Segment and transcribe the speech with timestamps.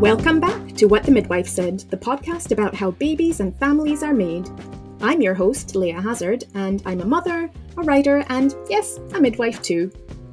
[0.00, 4.14] Welcome back to What the Midwife Said, the podcast about how babies and families are
[4.14, 4.48] made.
[5.02, 9.60] I'm your host, Leah Hazard, and I'm a mother, a writer, and yes, a midwife
[9.60, 9.92] too.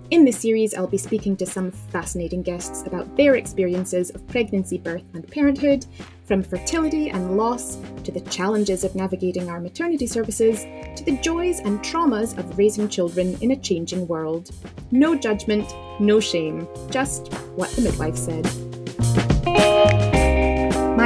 [0.09, 4.77] In this series, I'll be speaking to some fascinating guests about their experiences of pregnancy,
[4.77, 5.85] birth, and parenthood,
[6.23, 7.75] from fertility and loss
[8.05, 10.61] to the challenges of navigating our maternity services
[10.95, 14.49] to the joys and traumas of raising children in a changing world.
[14.91, 18.49] No judgment, no shame, just what the midwife said.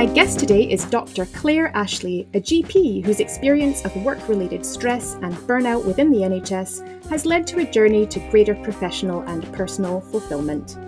[0.02, 1.28] My guest today is Dr.
[1.28, 7.06] Claire Ashley, a GP whose experience of work related stress and burnout within the NHS
[7.12, 10.80] has led to a journey to greater professional and personal fulfillment.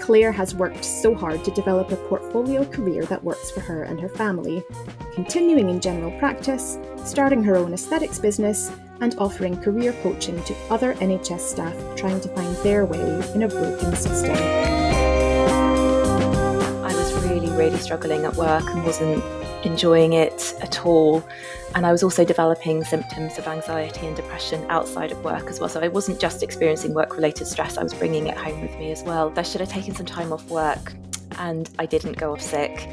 [0.00, 4.00] Claire has worked so hard to develop a portfolio career that works for her and
[4.00, 4.64] her family,
[5.14, 10.94] continuing in general practice, starting her own aesthetics business, and offering career coaching to other
[10.94, 14.85] NHS staff trying to find their way in a broken system
[17.56, 19.22] really struggling at work and wasn't
[19.64, 21.26] enjoying it at all.
[21.74, 25.68] And I was also developing symptoms of anxiety and depression outside of work as well.
[25.68, 28.92] So I wasn't just experiencing work related stress, I was bringing it home with me
[28.92, 29.32] as well.
[29.36, 30.94] I should have taken some time off work
[31.38, 32.88] and I didn't go off sick.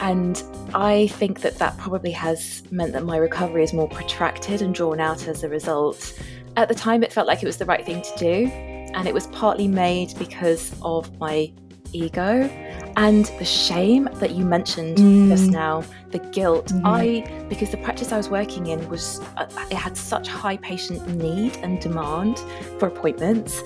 [0.00, 0.42] And
[0.74, 5.00] I think that that probably has meant that my recovery is more protracted and drawn
[5.00, 6.18] out as a result.
[6.56, 8.46] At the time, it felt like it was the right thing to do.
[8.94, 11.52] And it was partly made because of my
[11.92, 12.48] ego
[12.96, 15.28] and the shame that you mentioned mm.
[15.28, 16.82] just now the guilt mm.
[16.84, 21.06] i because the practice i was working in was uh, it had such high patient
[21.16, 22.38] need and demand
[22.78, 23.62] for appointments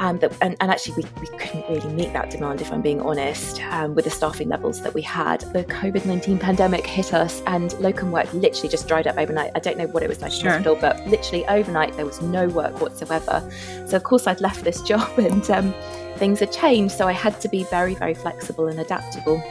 [0.00, 3.00] um, that, and, and, actually, we, we couldn't really meet that demand, if I'm being
[3.00, 5.40] honest, um, with the staffing levels that we had.
[5.40, 9.50] The COVID 19 pandemic hit us, and locum work literally just dried up overnight.
[9.56, 10.52] I don't know what it was like sure.
[10.52, 13.42] in hospital, but literally overnight, there was no work whatsoever.
[13.86, 15.74] So, of course, I'd left this job, and um,
[16.18, 16.94] things had changed.
[16.94, 19.42] So, I had to be very, very flexible and adaptable.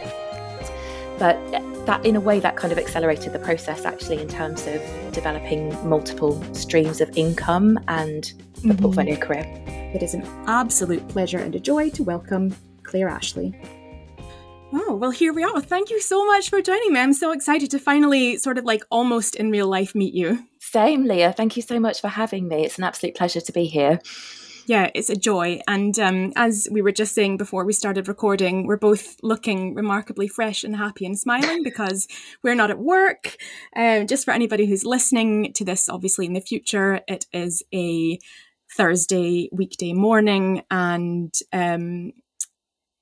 [1.17, 1.37] But
[1.87, 4.81] that, in a way, that kind of accelerated the process actually in terms of
[5.13, 8.71] developing multiple streams of income and a mm-hmm.
[8.83, 9.45] portfolio career.
[9.95, 13.59] It is an absolute pleasure and a joy to welcome Claire Ashley.
[14.73, 15.61] Oh, well, here we are.
[15.61, 16.99] Thank you so much for joining me.
[16.99, 20.45] I'm so excited to finally, sort of like almost in real life, meet you.
[20.59, 21.31] Same, Leah.
[21.31, 22.65] Thank you so much for having me.
[22.65, 24.01] It's an absolute pleasure to be here.
[24.67, 25.61] Yeah, it's a joy.
[25.65, 30.27] And um, as we were just saying before we started recording, we're both looking remarkably
[30.27, 32.05] fresh and happy and smiling because
[32.43, 33.37] we're not at work.
[33.77, 38.19] Um, just for anybody who's listening to this, obviously in the future, it is a
[38.75, 42.11] Thursday weekday morning, and um,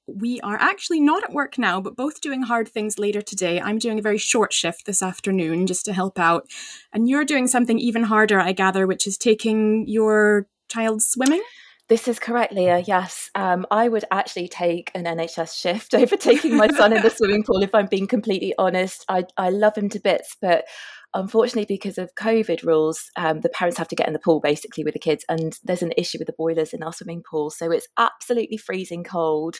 [0.05, 3.59] we are actually not at work now, but both doing hard things later today.
[3.59, 6.47] I'm doing a very short shift this afternoon just to help out.
[6.93, 11.43] And you're doing something even harder, I gather, which is taking your child swimming?
[11.87, 12.79] This is correct, Leah.
[12.79, 17.09] Yes, um, I would actually take an NHS shift over taking my son in the
[17.15, 17.61] swimming pool.
[17.61, 20.65] If I'm being completely honest, I I love him to bits, but
[21.13, 24.83] unfortunately, because of COVID rules, um, the parents have to get in the pool basically
[24.83, 27.69] with the kids, and there's an issue with the boilers in our swimming pool, so
[27.69, 29.57] it's absolutely freezing cold.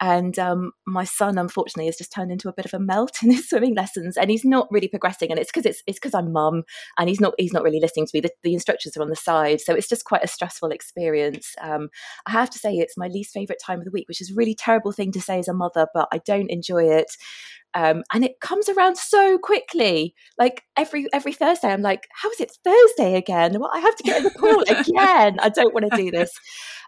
[0.00, 3.30] And um, my son, unfortunately, has just turned into a bit of a melt in
[3.30, 5.30] his swimming lessons, and he's not really progressing.
[5.30, 6.64] And it's because it's it's because I'm mum,
[6.98, 8.20] and he's not he's not really listening to me.
[8.20, 11.54] The, the, instructors are on the side, so it's just quite a stressful experience.
[11.60, 11.88] Um,
[12.26, 14.34] I have to say, it's my least favourite time of the week, which is a
[14.34, 17.16] really terrible thing to say as a mother, but I don't enjoy it.
[17.74, 20.14] Um, and it comes around so quickly.
[20.38, 23.58] Like every every Thursday, I'm like, "How is it Thursday again?
[23.58, 25.38] Well, I have to get in the pool again.
[25.40, 26.30] I don't want to do this."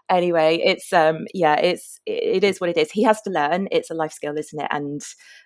[0.09, 2.91] Anyway, it's um, yeah, it's it is what it is.
[2.91, 3.67] He has to learn.
[3.71, 4.67] It's a life skill, isn't it?
[4.71, 5.01] And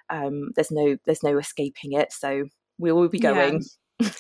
[0.10, 2.12] um, there's no there's no escaping it.
[2.12, 2.46] So
[2.78, 3.54] we will be going.
[3.54, 3.68] Yeah.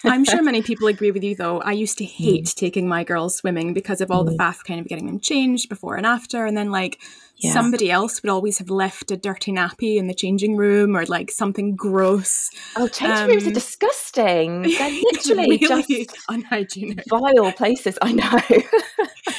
[0.06, 1.59] I'm sure many people agree with you, though.
[1.62, 2.56] I used to hate mm.
[2.56, 4.31] taking my girls swimming because of all mm.
[4.31, 6.46] the faff kind of getting them changed before and after.
[6.46, 7.01] And then, like,
[7.38, 7.51] yeah.
[7.51, 11.29] somebody else would always have left a dirty nappy in the changing room or like
[11.29, 12.50] something gross.
[12.78, 14.62] Oh, changing um, rooms are um, disgusting.
[14.62, 17.97] They're literally really just unhygienic, vile places.
[18.02, 18.40] I know.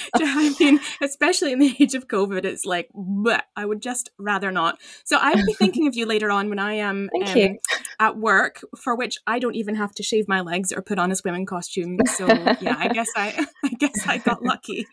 [0.15, 4.51] I mean, especially in the age of COVID, it's like bleh, I would just rather
[4.51, 4.79] not.
[5.05, 7.59] So I will be thinking of you later on when I am um,
[7.99, 11.11] at work, for which I don't even have to shave my legs or put on
[11.11, 11.99] a swimming costume.
[12.17, 14.87] So yeah, I guess I, I guess I got lucky.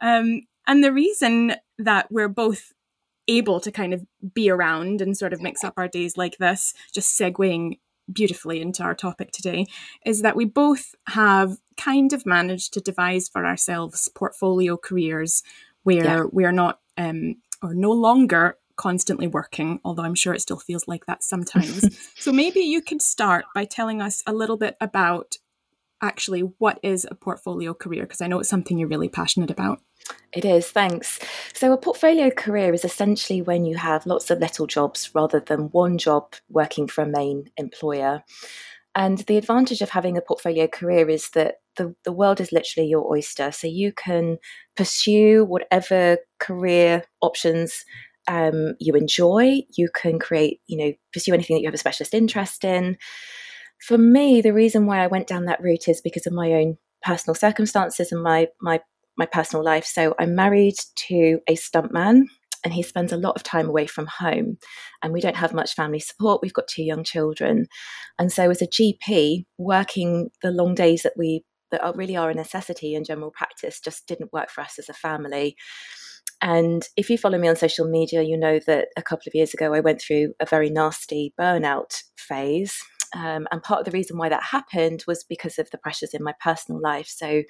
[0.00, 2.72] Um, and the reason that we're both
[3.28, 6.74] able to kind of be around and sort of mix up our days like this,
[6.92, 7.78] just segueing
[8.12, 9.66] beautifully into our topic today,
[10.04, 15.42] is that we both have kind of managed to devise for ourselves portfolio careers
[15.82, 16.24] where yeah.
[16.32, 21.06] we're not um, or no longer constantly working, although I'm sure it still feels like
[21.06, 21.98] that sometimes.
[22.16, 25.36] so maybe you could start by telling us a little bit about
[26.02, 29.80] actually what is a portfolio career because I know it's something you're really passionate about.
[30.32, 31.18] It is, thanks.
[31.54, 35.70] So, a portfolio career is essentially when you have lots of little jobs rather than
[35.70, 38.22] one job working for a main employer.
[38.94, 42.88] And the advantage of having a portfolio career is that the, the world is literally
[42.88, 43.50] your oyster.
[43.50, 44.38] So, you can
[44.76, 47.84] pursue whatever career options
[48.28, 49.62] um, you enjoy.
[49.76, 52.98] You can create, you know, pursue anything that you have a specialist interest in.
[53.80, 56.78] For me, the reason why I went down that route is because of my own
[57.02, 58.80] personal circumstances and my my
[59.16, 59.84] my personal life.
[59.84, 60.74] So I'm married
[61.08, 62.24] to a stuntman
[62.64, 64.58] and he spends a lot of time away from home
[65.02, 66.40] and we don't have much family support.
[66.42, 67.66] We've got two young children.
[68.18, 72.30] And so as a gp working the long days that we that are really are
[72.30, 75.56] a necessity in general practice just didn't work for us as a family.
[76.42, 79.54] And if you follow me on social media you know that a couple of years
[79.54, 82.78] ago i went through a very nasty burnout phase
[83.16, 86.22] um, and part of the reason why that happened was because of the pressures in
[86.22, 87.42] my personal life so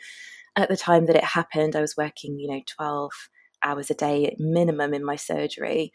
[0.56, 3.12] at the time that it happened, I was working, you know, 12
[3.62, 5.92] hours a day minimum in my surgery.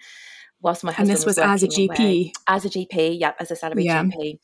[0.61, 2.33] Whilst my husband and this was, was as a GP, away.
[2.47, 4.03] as a GP, yeah, as a salary yeah.
[4.03, 4.37] GP,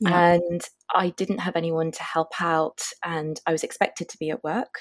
[0.00, 0.32] yeah.
[0.32, 0.62] and
[0.94, 4.80] I didn't have anyone to help out, and I was expected to be at work.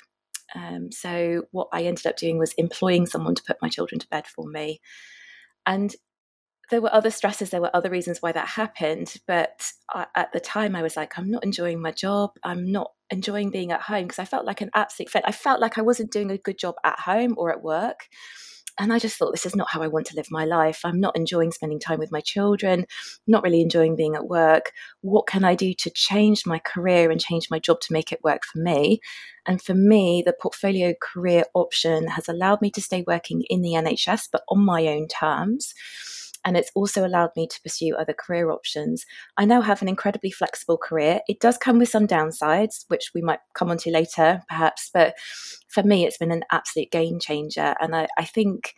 [0.55, 4.07] Um, so what I ended up doing was employing someone to put my children to
[4.07, 4.79] bed for me,
[5.65, 5.93] and
[6.69, 10.39] there were other stresses there were other reasons why that happened but I, at the
[10.39, 12.31] time i was like i'm not enjoying my job.
[12.43, 15.61] I'm not enjoying being at home because i felt like an absolute fit i felt
[15.61, 18.07] like i wasn't doing a good job at home or at work.
[18.77, 20.81] And i just thought this is not how i want to live my life.
[20.85, 22.85] I'm not enjoying spending time with my children
[23.27, 24.71] not really enjoying being at work.
[25.01, 28.23] What can i do to change my career and change my job to make it
[28.23, 29.01] work for me?
[29.47, 33.73] And for me the portfolio career option has allowed me to stay working in the
[33.73, 35.73] nhs but on my own terms
[36.45, 39.05] and it's also allowed me to pursue other career options.
[39.37, 41.21] I now have an incredibly flexible career.
[41.27, 45.15] It does come with some downsides, which we might come onto later, perhaps, but
[45.67, 47.75] for me, it's been an absolute game changer.
[47.79, 48.73] And I, I think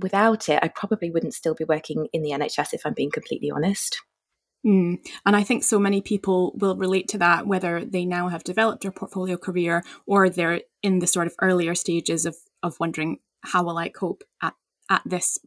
[0.00, 3.50] without it, I probably wouldn't still be working in the NHS if I'm being completely
[3.50, 4.00] honest.
[4.66, 4.98] Mm.
[5.26, 8.82] And I think so many people will relate to that, whether they now have developed
[8.82, 13.64] their portfolio career or they're in the sort of earlier stages of, of wondering how
[13.64, 14.54] will I cope at,
[14.88, 15.38] at this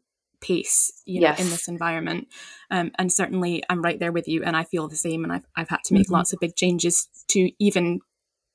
[0.45, 1.39] pace you know yes.
[1.39, 2.27] in this environment
[2.69, 5.45] um, and certainly i'm right there with you and i feel the same and i've,
[5.55, 6.13] I've had to make mm-hmm.
[6.13, 7.99] lots of big changes to even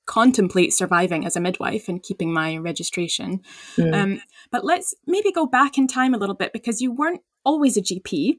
[0.07, 3.41] contemplate surviving as a midwife and keeping my registration
[3.77, 3.95] mm.
[3.95, 4.21] um,
[4.53, 7.83] but let's maybe go back in time a little bit because you weren't always a
[7.83, 8.37] gp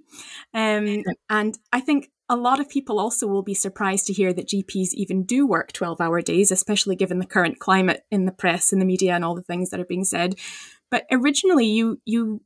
[0.54, 4.48] um, and i think a lot of people also will be surprised to hear that
[4.48, 8.72] GPs even do work 12 hour days, especially given the current climate in the press
[8.72, 10.36] and the media and all the things that are being said.
[10.90, 12.42] But originally, you you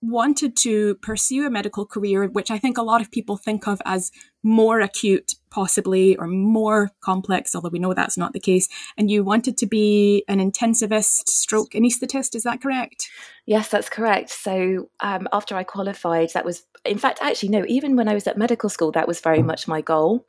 [0.00, 3.82] wanted to pursue a medical career, which I think a lot of people think of
[3.84, 4.12] as
[4.42, 8.68] more acute, possibly, or more complex, although we know that's not the case.
[8.96, 13.10] And you wanted to be an intensivist stroke anaesthetist, is that correct?
[13.46, 14.30] Yes, that's correct.
[14.30, 18.26] So um, after I qualified, that was, in fact, actually, no, even when I was
[18.26, 20.26] at medical school, that was very much my goal.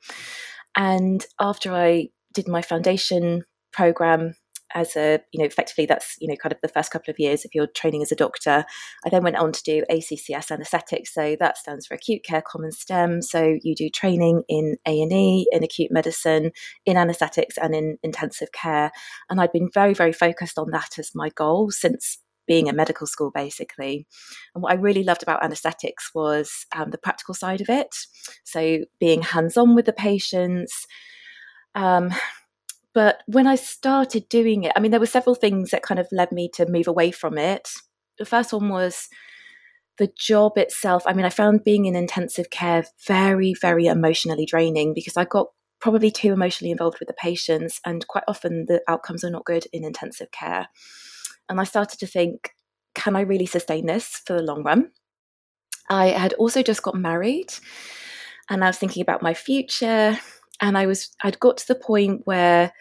[0.75, 4.33] And after I did my foundation program
[4.73, 7.45] as a you know effectively that's you know kind of the first couple of years
[7.45, 8.65] if you're training as a doctor.
[9.05, 12.71] I then went on to do accs anesthetics so that stands for acute care common
[12.71, 13.21] stem.
[13.21, 16.51] So you do training in a&e in acute medicine
[16.85, 18.91] in anesthetics and in intensive care.
[19.29, 23.05] And i'd been very very focused on that as my goal since being at medical
[23.07, 24.07] school basically.
[24.53, 27.95] And what i really loved about anesthetics was um, the practical side of it.
[28.43, 30.85] So being hands-on with the patients
[31.75, 32.13] um,
[32.93, 36.07] but when I started doing it, I mean, there were several things that kind of
[36.11, 37.69] led me to move away from it.
[38.17, 39.07] The first one was
[39.97, 41.03] the job itself.
[41.05, 45.47] I mean, I found being in intensive care very, very emotionally draining because I got
[45.79, 49.65] probably too emotionally involved with the patients, and quite often the outcomes are not good
[49.71, 50.67] in intensive care.
[51.47, 52.51] And I started to think,
[52.95, 54.91] can I really sustain this for the long run?
[55.89, 57.51] I had also just got married
[58.49, 60.19] and I was thinking about my future
[60.61, 62.71] and I was I'd got to the point where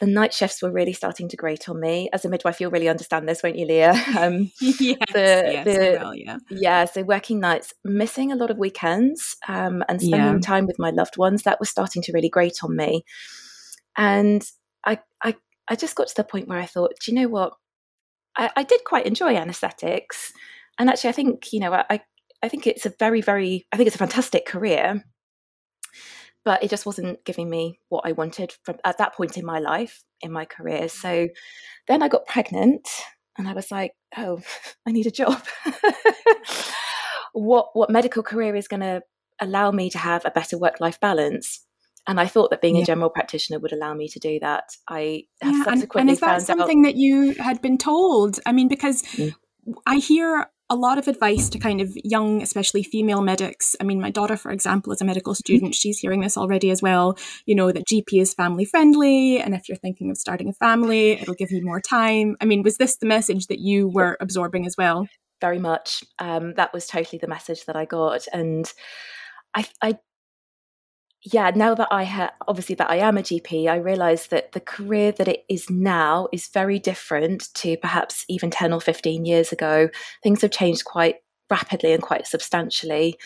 [0.00, 2.08] the night shifts were really starting to grate on me.
[2.12, 3.92] As a midwife, you'll really understand this, won't you, Leah?
[4.18, 6.38] Um, yes, the, yes, the, will, yeah.
[6.50, 10.40] Yeah, so working nights, missing a lot of weekends um, and spending yeah.
[10.40, 13.04] time with my loved ones, that was starting to really grate on me.
[13.96, 14.42] And
[14.84, 15.36] I, I,
[15.68, 17.52] I just got to the point where I thought, do you know what?
[18.36, 20.32] I, I did quite enjoy anesthetics.
[20.78, 22.00] And actually, I think, you know, I,
[22.42, 25.04] I think it's a very, very, I think it's a fantastic career
[26.44, 29.58] but it just wasn't giving me what I wanted from at that point in my
[29.58, 30.82] life, in my career.
[30.82, 30.90] Mm.
[30.90, 31.28] So
[31.88, 32.88] then I got pregnant
[33.36, 34.40] and I was like, oh,
[34.86, 35.42] I need a job.
[37.32, 39.02] what what medical career is going to
[39.40, 41.64] allow me to have a better work life balance?
[42.06, 42.82] and I thought that being yeah.
[42.82, 44.64] a general practitioner would allow me to do that.
[44.88, 46.88] I have yeah, subsequently and, and is that something out...
[46.88, 48.40] that you had been told?
[48.46, 49.34] I mean, because mm.
[49.86, 53.74] I hear a lot of advice to kind of young, especially female medics.
[53.80, 55.74] I mean, my daughter, for example, is a medical student.
[55.74, 57.18] She's hearing this already as well.
[57.44, 59.40] You know, that GP is family friendly.
[59.40, 62.36] And if you're thinking of starting a family, it'll give you more time.
[62.40, 65.08] I mean, was this the message that you were absorbing as well?
[65.40, 66.04] Very much.
[66.20, 68.26] Um, that was totally the message that I got.
[68.32, 68.72] And
[69.56, 69.98] I, I
[71.22, 74.60] yeah, now that I have obviously that I am a GP, I realize that the
[74.60, 79.52] career that it is now is very different to perhaps even 10 or 15 years
[79.52, 79.90] ago.
[80.22, 81.16] Things have changed quite
[81.50, 83.18] rapidly and quite substantially.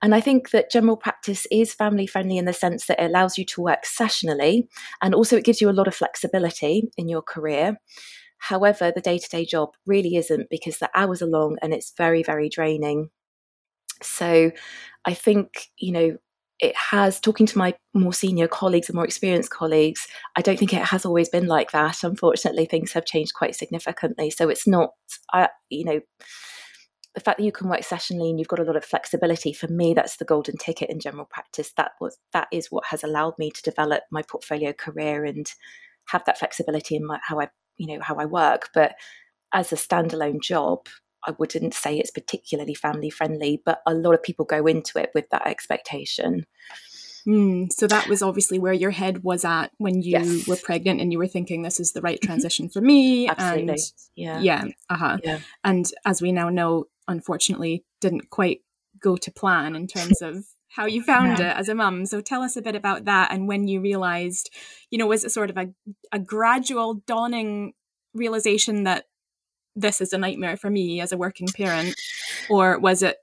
[0.00, 3.36] And I think that general practice is family friendly in the sense that it allows
[3.36, 4.68] you to work sessionally
[5.02, 7.76] and also it gives you a lot of flexibility in your career.
[8.38, 11.92] However, the day to day job really isn't because the hours are long and it's
[11.96, 13.10] very, very draining.
[14.02, 14.52] So
[15.04, 16.16] I think, you know,
[16.62, 20.72] it has talking to my more senior colleagues and more experienced colleagues i don't think
[20.72, 22.02] it has always been like that.
[22.04, 24.30] Unfortunately things have changed quite significantly.
[24.30, 24.90] So it's not
[25.32, 26.00] i you know
[27.14, 29.68] the fact that you can work sessionally and you've got a lot of flexibility for
[29.68, 31.72] me that's the golden ticket in general practice.
[31.76, 35.46] That was that is what has allowed me to develop my portfolio career and
[36.06, 38.70] have that flexibility in my, how i you know how i work.
[38.72, 38.94] But
[39.52, 40.86] as a standalone job
[41.24, 45.10] I wouldn't say it's particularly family friendly, but a lot of people go into it
[45.14, 46.46] with that expectation.
[47.26, 50.48] Mm, so that was obviously where your head was at when you yes.
[50.48, 52.26] were pregnant and you were thinking this is the right mm-hmm.
[52.26, 53.28] transition for me.
[53.28, 53.72] Absolutely.
[53.72, 54.40] And yeah.
[54.40, 54.64] Yeah.
[54.90, 55.18] Uh-huh.
[55.22, 55.38] Yeah.
[55.64, 58.60] And as we now know, unfortunately didn't quite
[59.00, 61.52] go to plan in terms of how you found yeah.
[61.52, 62.06] it as a mum.
[62.06, 64.50] So tell us a bit about that and when you realized,
[64.90, 65.68] you know, was it sort of a,
[66.10, 67.74] a gradual dawning
[68.14, 69.06] realization that
[69.74, 71.94] this is a nightmare for me as a working parent?
[72.50, 73.16] Or was it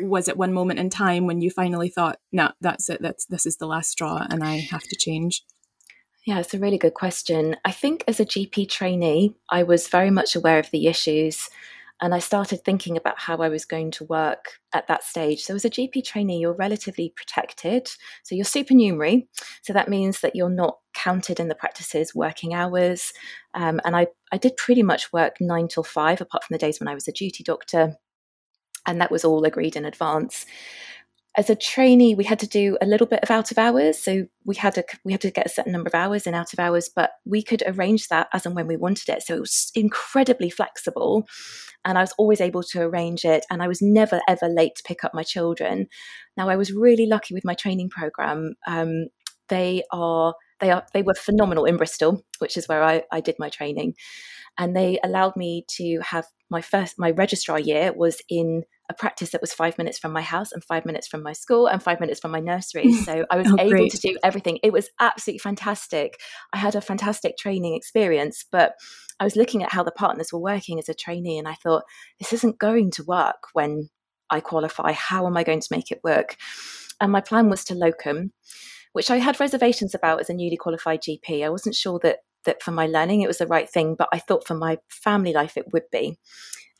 [0.00, 3.46] was it one moment in time when you finally thought no that's it that's this
[3.46, 5.44] is the last straw and i have to change?
[6.26, 7.56] Yeah it's a really good question.
[7.64, 11.48] I think as a gp trainee i was very much aware of the issues
[12.00, 15.42] and I started thinking about how I was going to work at that stage.
[15.42, 17.88] So, as a GP trainee, you're relatively protected.
[18.22, 19.28] So, you're supernumerary.
[19.62, 23.12] So, that means that you're not counted in the practice's working hours.
[23.54, 26.80] Um, and I, I did pretty much work nine till five, apart from the days
[26.80, 27.96] when I was a duty doctor.
[28.86, 30.46] And that was all agreed in advance
[31.36, 33.98] as a trainee we had to do a little bit of out of hours.
[33.98, 36.52] So we had to we had to get a certain number of hours in out
[36.52, 39.22] of hours but we could arrange that as and when we wanted it.
[39.22, 41.26] So it was incredibly flexible
[41.84, 44.82] and i was always able to arrange it and i was never ever late to
[44.82, 45.86] pick up my children.
[46.36, 48.54] Now i was really lucky with my training program.
[48.66, 49.06] Um,
[49.48, 53.36] they are they are they were phenomenal in bristol which is where I, I did
[53.38, 53.94] my training.
[54.58, 59.30] And they allowed me to have my first my registrar year was in a practice
[59.30, 62.00] that was five minutes from my house and five minutes from my school and five
[62.00, 62.92] minutes from my nursery.
[63.00, 63.92] So I was oh, able great.
[63.92, 64.58] to do everything.
[64.62, 66.20] It was absolutely fantastic.
[66.52, 68.74] I had a fantastic training experience, but
[69.18, 71.84] I was looking at how the partners were working as a trainee and I thought,
[72.18, 73.88] this isn't going to work when
[74.28, 74.92] I qualify.
[74.92, 76.36] How am I going to make it work?
[77.00, 78.32] And my plan was to locum,
[78.92, 81.44] which I had reservations about as a newly qualified GP.
[81.44, 84.18] I wasn't sure that that for my learning it was the right thing, but I
[84.18, 86.18] thought for my family life it would be.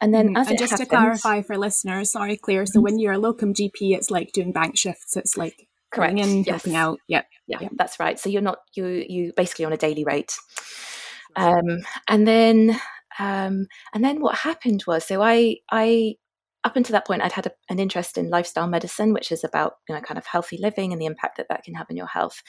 [0.00, 0.37] And then, mm-hmm.
[0.37, 2.66] as and just happens, to clarify for listeners, sorry, Claire.
[2.66, 2.85] So mm-hmm.
[2.85, 5.16] when you're a locum GP, it's like doing bank shifts.
[5.16, 6.49] It's like correct in, yes.
[6.49, 6.99] helping out.
[7.09, 7.26] Yep.
[7.47, 8.19] Yeah, yeah, that's right.
[8.19, 10.33] So you're not you you basically on a daily rate.
[11.37, 12.80] Um, and then
[13.19, 16.14] um, and then what happened was so I I
[16.62, 19.75] up until that point I'd had a, an interest in lifestyle medicine, which is about
[19.88, 22.07] you know kind of healthy living and the impact that that can have on your
[22.07, 22.42] health.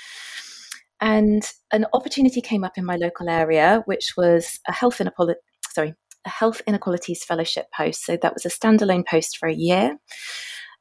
[0.99, 1.43] And
[1.73, 5.39] an opportunity came up in my local area, which was a health inequality,
[5.71, 8.05] sorry, a health inequalities fellowship post.
[8.05, 9.97] So that was a standalone post for a year.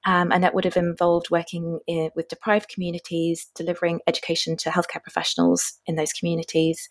[0.07, 5.03] Um, and that would have involved working in, with deprived communities, delivering education to healthcare
[5.03, 6.89] professionals in those communities.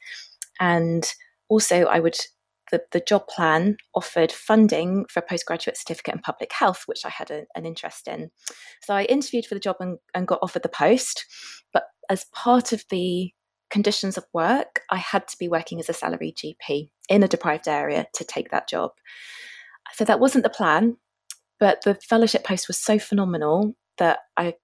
[0.60, 1.03] And
[1.50, 2.18] also, I would
[2.72, 7.10] the, the job plan offered funding for a postgraduate certificate in public health, which I
[7.10, 8.29] had a, an interest in.
[8.84, 11.25] So I interviewed for the job and, and got offered the post.
[11.74, 13.32] But as part of the
[13.70, 17.68] conditions of work, I had to be working as a salaried GP in a deprived
[17.68, 18.92] area to take that job.
[19.94, 20.98] So that wasn't the plan,
[21.60, 24.56] but the fellowship post was so phenomenal that I,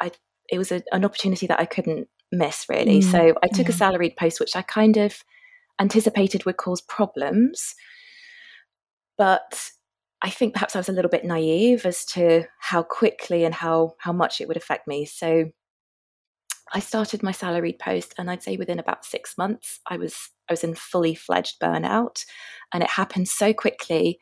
[0.00, 0.12] I
[0.50, 3.00] it was a, an opportunity that I couldn't miss really.
[3.00, 3.74] Mm, so I took yeah.
[3.74, 5.24] a salaried post, which I kind of
[5.80, 7.74] anticipated would cause problems,
[9.16, 9.70] but
[10.22, 13.94] I think perhaps I was a little bit naive as to how quickly and how
[13.98, 15.04] how much it would affect me.
[15.04, 15.50] So
[16.72, 20.16] I started my salaried post, and I'd say within about six months, I was
[20.48, 22.24] I was in fully fledged burnout,
[22.72, 24.18] and it happened so quickly.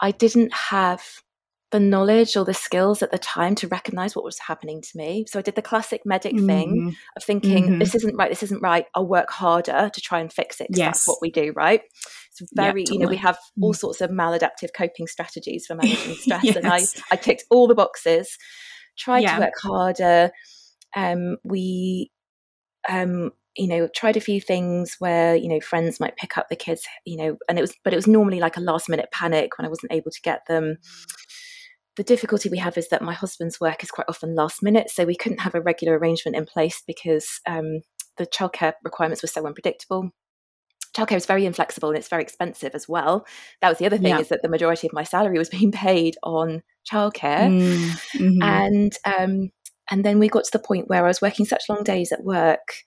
[0.00, 1.04] I didn't have
[1.74, 5.24] the knowledge or the skills at the time to recognize what was happening to me.
[5.28, 6.46] So I did the classic medic mm-hmm.
[6.46, 7.78] thing of thinking, mm-hmm.
[7.80, 8.86] this isn't right, this isn't right.
[8.94, 10.68] I'll work harder to try and fix it.
[10.70, 10.98] Yes.
[10.98, 11.80] That's what we do, right?
[12.30, 12.96] It's very, totally.
[12.96, 13.76] you know, we have all mm.
[13.76, 16.44] sorts of maladaptive coping strategies for managing stress.
[16.44, 16.54] yes.
[16.54, 18.38] And I, I ticked all the boxes,
[18.96, 19.34] tried yeah.
[19.34, 20.30] to work harder.
[20.96, 22.10] Um, we
[22.88, 26.56] um, you know tried a few things where you know friends might pick up the
[26.56, 29.56] kids you know and it was but it was normally like a last minute panic
[29.56, 30.76] when i wasn't able to get them
[31.96, 35.04] the difficulty we have is that my husband's work is quite often last minute so
[35.04, 37.82] we couldn't have a regular arrangement in place because um,
[38.16, 40.10] the childcare requirements were so unpredictable
[40.96, 43.24] childcare is very inflexible and it's very expensive as well
[43.60, 44.18] that was the other thing yeah.
[44.18, 48.42] is that the majority of my salary was being paid on childcare mm, mm-hmm.
[48.42, 49.50] and um,
[49.90, 52.24] and then we got to the point where i was working such long days at
[52.24, 52.84] work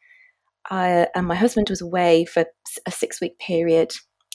[0.70, 2.46] I, and my husband was away for
[2.86, 3.92] a six week period,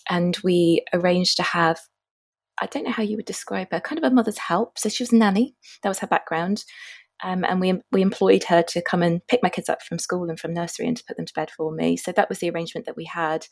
[0.08, 1.78] and we arranged to have
[2.60, 4.78] I don't know how you would describe her, kind of a mother's help.
[4.78, 6.64] So she was a nanny, that was her background.
[7.24, 10.28] Um, and we we employed her to come and pick my kids up from school
[10.28, 11.96] and from nursery and to put them to bed for me.
[11.96, 13.46] So that was the arrangement that we had.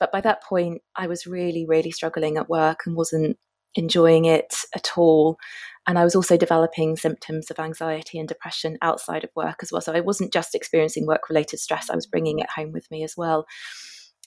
[0.00, 3.38] But by that point, I was really, really struggling at work and wasn't
[3.74, 5.38] enjoying it at all
[5.86, 9.80] and I was also developing symptoms of anxiety and depression outside of work as well.
[9.80, 13.02] So I wasn't just experiencing work related stress, I was bringing it home with me
[13.04, 13.46] as well.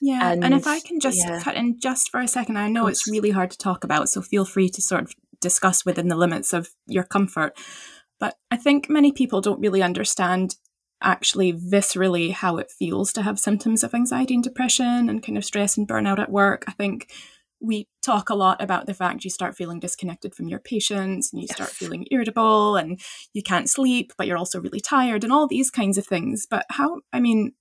[0.01, 1.39] Yeah, and, and if I can just yeah.
[1.41, 4.21] cut in just for a second, I know it's really hard to talk about, so
[4.21, 7.57] feel free to sort of discuss within the limits of your comfort.
[8.19, 10.55] But I think many people don't really understand
[11.01, 15.45] actually viscerally how it feels to have symptoms of anxiety and depression and kind of
[15.45, 16.65] stress and burnout at work.
[16.67, 17.11] I think
[17.61, 21.41] we talk a lot about the fact you start feeling disconnected from your patients and
[21.41, 21.55] you yes.
[21.55, 22.99] start feeling irritable and
[23.33, 26.45] you can't sleep, but you're also really tired and all these kinds of things.
[26.49, 27.53] But how, I mean,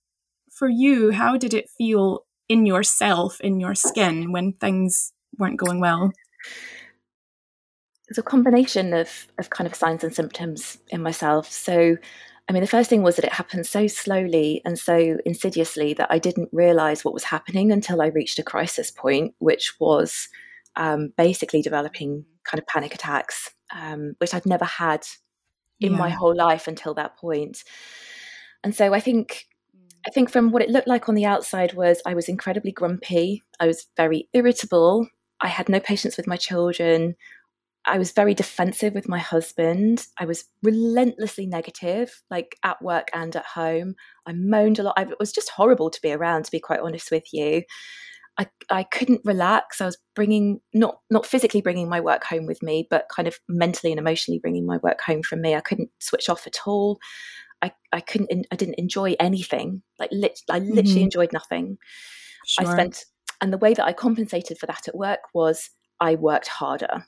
[0.51, 5.79] for you, how did it feel in yourself, in your skin, when things weren't going
[5.79, 6.11] well?
[8.07, 11.49] It's a combination of, of kind of signs and symptoms in myself.
[11.49, 11.97] So
[12.47, 16.11] I mean, the first thing was that it happened so slowly and so insidiously that
[16.11, 20.27] I didn't realize what was happening until I reached a crisis point, which was
[20.75, 25.07] um, basically developing kind of panic attacks, um, which I'd never had
[25.79, 25.97] in yeah.
[25.97, 27.63] my whole life until that point.
[28.63, 29.47] And so I think
[30.07, 33.41] I think from what it looked like on the outside was I was incredibly grumpy.
[33.59, 35.07] I was very irritable.
[35.41, 37.15] I had no patience with my children.
[37.87, 40.07] I was very defensive with my husband.
[40.19, 43.95] I was relentlessly negative, like at work and at home.
[44.25, 44.95] I moaned a lot.
[44.97, 47.63] I, it was just horrible to be around, to be quite honest with you.
[48.37, 49.79] I, I couldn't relax.
[49.79, 53.39] I was bringing not not physically bringing my work home with me, but kind of
[53.47, 55.55] mentally and emotionally bringing my work home from me.
[55.55, 56.99] I couldn't switch off at all.
[57.61, 58.47] I, I couldn't.
[58.51, 59.83] I didn't enjoy anything.
[59.99, 60.99] Like lit, I literally mm-hmm.
[61.03, 61.77] enjoyed nothing.
[62.45, 62.67] Sure.
[62.67, 63.05] I spent,
[63.41, 65.69] and the way that I compensated for that at work was
[65.99, 67.05] I worked harder.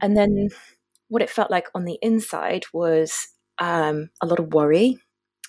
[0.00, 0.48] And then
[1.08, 3.28] what it felt like on the inside was
[3.58, 4.98] um, a lot of worry,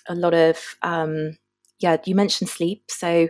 [0.08, 1.36] a lot of um,
[1.80, 1.98] yeah.
[2.04, 3.28] You mentioned sleep, so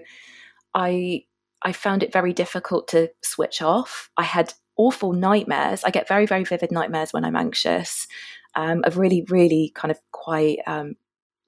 [0.74, 1.24] I
[1.62, 4.10] I found it very difficult to switch off.
[4.16, 5.84] I had awful nightmares.
[5.84, 8.06] I get very very vivid nightmares when I'm anxious,
[8.54, 10.94] um, of really really kind of quite um,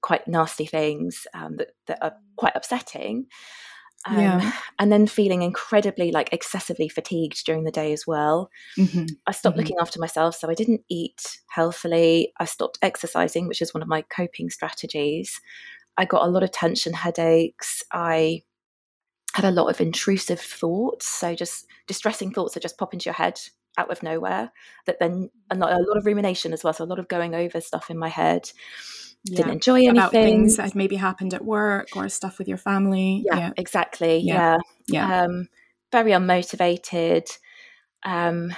[0.01, 3.27] quite nasty things um, that that are quite upsetting.
[4.07, 4.51] Um, yeah.
[4.79, 8.49] and then feeling incredibly like excessively fatigued during the day as well.
[8.77, 9.05] Mm-hmm.
[9.27, 9.61] I stopped mm-hmm.
[9.61, 12.31] looking after myself, so I didn't eat healthily.
[12.39, 15.39] I stopped exercising, which is one of my coping strategies.
[15.97, 17.83] I got a lot of tension headaches.
[17.91, 18.41] I
[19.33, 23.13] had a lot of intrusive thoughts, so just distressing thoughts that just pop into your
[23.13, 23.39] head
[23.77, 24.51] out of nowhere.
[24.85, 27.35] That then a lot, a lot of rumination as well, so a lot of going
[27.35, 28.51] over stuff in my head
[29.25, 29.37] yeah.
[29.37, 29.97] didn't enjoy anything.
[29.97, 33.23] About things that had maybe happened at work or stuff with your family.
[33.25, 33.51] Yeah, yeah.
[33.57, 34.17] exactly.
[34.17, 34.57] Yeah.
[34.87, 35.07] Yeah.
[35.07, 35.23] yeah.
[35.23, 35.47] Um,
[35.91, 37.27] very unmotivated.
[38.03, 38.53] Um,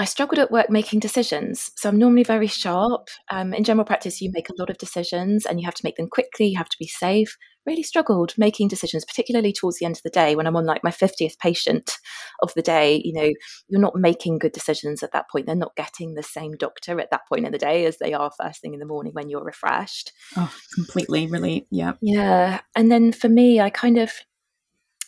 [0.00, 1.72] I struggled at work making decisions.
[1.76, 3.08] So I'm normally very sharp.
[3.30, 5.96] Um, in general practice, you make a lot of decisions and you have to make
[5.96, 7.36] them quickly, you have to be safe.
[7.68, 10.82] Really struggled making decisions, particularly towards the end of the day when I'm on like
[10.82, 11.98] my 50th patient
[12.42, 13.02] of the day.
[13.04, 13.30] You know,
[13.68, 15.44] you're not making good decisions at that point.
[15.44, 18.30] They're not getting the same doctor at that point in the day as they are
[18.40, 20.12] first thing in the morning when you're refreshed.
[20.34, 21.66] Oh, completely relate.
[21.70, 21.92] Yeah.
[22.00, 22.62] Yeah.
[22.74, 24.12] And then for me, I kind of,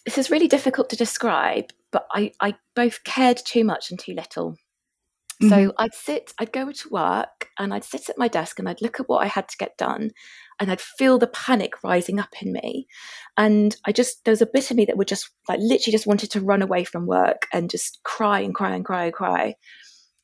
[0.05, 4.13] this is really difficult to describe, but I, I both cared too much and too
[4.13, 4.57] little
[5.43, 5.71] so mm-hmm.
[5.79, 9.01] I'd sit, I'd go to work and I'd sit at my desk and I'd look
[9.01, 10.11] at what I had to get done
[10.59, 12.87] and I'd feel the panic rising up in me.
[13.39, 16.07] And I just, there was a bit of me that would just like literally just
[16.07, 19.55] wanted to run away from work and just cry and cry and cry and cry.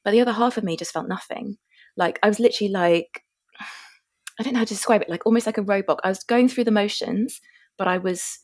[0.05, 1.57] But the other half of me just felt nothing.
[1.97, 3.25] Like I was literally like,
[4.39, 6.01] I don't know how to describe it, like almost like a robot.
[6.05, 7.41] I was going through the motions,
[7.79, 8.41] but I was,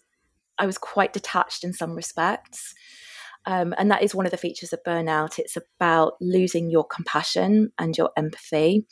[0.56, 2.72] I was quite detached in some respects.
[3.44, 5.38] Um, and that is one of the features of burnout.
[5.38, 8.86] It's about losing your compassion and your empathy.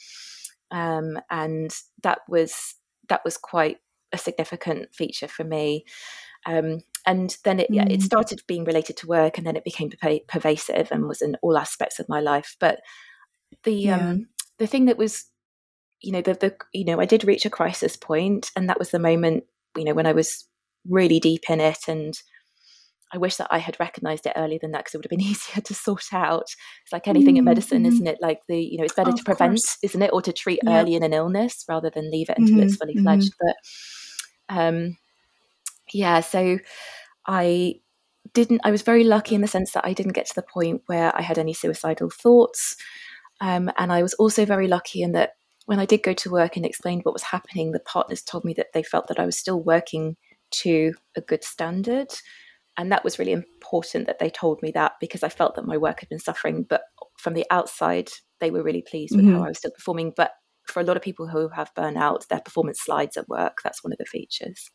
[0.70, 2.74] Um, and that was
[3.08, 3.78] that was quite
[4.12, 5.84] a significant feature for me.
[6.46, 8.02] Um, and then it, yeah, it mm.
[8.02, 9.90] started being related to work, and then it became
[10.28, 12.56] pervasive and was in all aspects of my life.
[12.60, 12.80] But
[13.64, 14.10] the yeah.
[14.10, 15.26] um, the thing that was,
[16.00, 18.90] you know, the the you know, I did reach a crisis point, and that was
[18.90, 19.44] the moment,
[19.76, 20.46] you know, when I was
[20.88, 22.20] really deep in it, and
[23.12, 25.20] I wish that I had recognized it earlier than that because it would have been
[25.31, 26.55] easier to sort out.
[26.83, 27.38] It's like anything mm-hmm.
[27.38, 28.18] in medicine, isn't it?
[28.20, 29.79] Like the, you know, it's better to prevent, course.
[29.83, 30.12] isn't it?
[30.12, 30.81] Or to treat yeah.
[30.81, 32.66] early in an illness rather than leave it until mm-hmm.
[32.66, 33.33] it's fully fledged.
[33.33, 33.46] Mm-hmm.
[34.49, 34.96] But um,
[35.92, 36.59] yeah, so
[37.27, 37.77] I
[38.33, 40.83] didn't, I was very lucky in the sense that I didn't get to the point
[40.87, 42.77] where I had any suicidal thoughts.
[43.40, 45.33] Um, and I was also very lucky in that
[45.66, 48.53] when I did go to work and explained what was happening, the partners told me
[48.55, 50.16] that they felt that I was still working
[50.51, 52.09] to a good standard.
[52.76, 55.76] And that was really important that they told me that because I felt that my
[55.76, 56.64] work had been suffering.
[56.68, 56.83] But
[57.18, 59.37] from the outside, they were really pleased with mm-hmm.
[59.37, 60.12] how I was still performing.
[60.16, 60.33] But
[60.66, 63.59] for a lot of people who have burnout, their performance slides at work.
[63.62, 64.70] That's one of the features.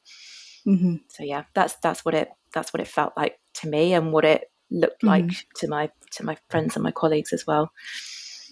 [0.68, 0.96] Mm-hmm.
[1.10, 4.26] So yeah, that's that's what it that's what it felt like to me, and what
[4.26, 5.28] it looked mm-hmm.
[5.28, 7.72] like to my to my friends and my colleagues as well.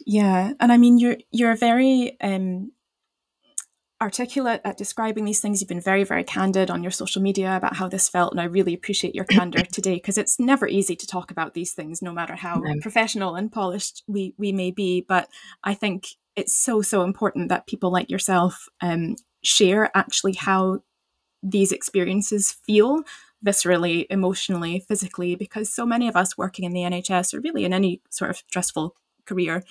[0.06, 2.72] Yeah, and I mean you're you're a very um,
[4.04, 5.62] articulate at describing these things.
[5.62, 8.44] You've been very very candid on your social media about how this felt, and I
[8.44, 12.12] really appreciate your candor today because it's never easy to talk about these things, no
[12.12, 15.02] matter how professional and polished we we may be.
[15.02, 15.30] But
[15.64, 20.80] I think it's so so important that people like yourself um, share actually how
[21.42, 23.04] these experiences feel
[23.46, 27.74] viscerally, emotionally, physically, because so many of us working in the NHS or really in
[27.74, 29.64] any sort of stressful career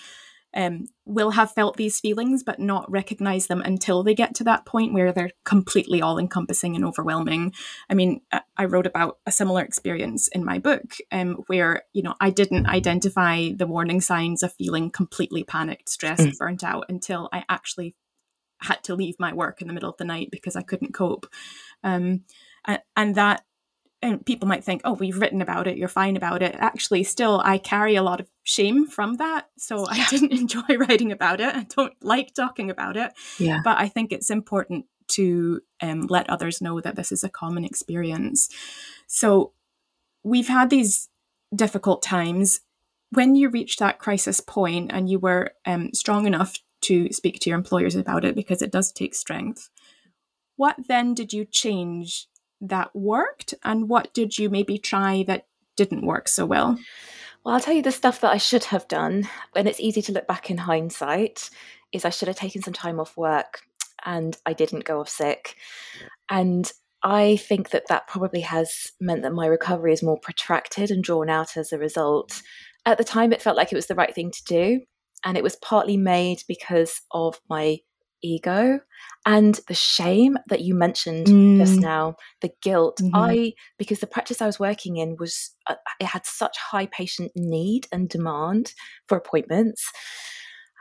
[0.55, 4.67] um, will have felt these feelings but not recognize them until they get to that
[4.67, 7.53] point where they're completely all encompassing and overwhelming.
[7.89, 8.21] I mean,
[8.57, 12.67] I wrote about a similar experience in my book um, where, you know, I didn't
[12.67, 16.39] identify the warning signs of feeling completely panicked, stressed, mm.
[16.39, 17.95] burnt out until I actually
[18.61, 21.27] had to leave my work in the middle of the night because I couldn't cope.
[21.83, 22.25] Um,
[22.65, 23.43] and, and that
[24.03, 26.57] and people might think, oh, we've written about it, you're fine about it.
[26.59, 29.49] Actually, still, I carry a lot of shame from that.
[29.57, 30.05] So yeah.
[30.05, 31.55] I didn't enjoy writing about it.
[31.55, 33.13] I don't like talking about it.
[33.39, 33.61] Yeah.
[33.63, 37.65] But I think it's important to um, let others know that this is a common
[37.65, 38.49] experience.
[39.07, 39.53] So
[40.25, 41.09] we've had these
[41.55, 42.61] difficult times.
[43.11, 47.51] When you reached that crisis point and you were um, strong enough to speak to
[47.51, 49.71] your employers about it because it does take strength.
[50.57, 52.27] What then did you change
[52.63, 55.47] that worked, and what did you maybe try that
[55.77, 56.79] didn't work so well?
[57.45, 60.13] Well, I'll tell you the stuff that I should have done, and it's easy to
[60.13, 61.51] look back in hindsight,
[61.93, 63.63] is I should have taken some time off work
[64.05, 65.57] and I didn't go off sick.
[66.29, 66.71] And
[67.03, 71.29] I think that that probably has meant that my recovery is more protracted and drawn
[71.29, 72.43] out as a result.
[72.87, 74.81] At the time, it felt like it was the right thing to do
[75.25, 77.79] and it was partly made because of my
[78.23, 78.81] ego
[79.27, 81.59] and the shame that you mentioned mm.
[81.59, 83.15] just now the guilt mm-hmm.
[83.15, 87.31] i because the practice i was working in was uh, it had such high patient
[87.35, 88.73] need and demand
[89.09, 89.91] for appointments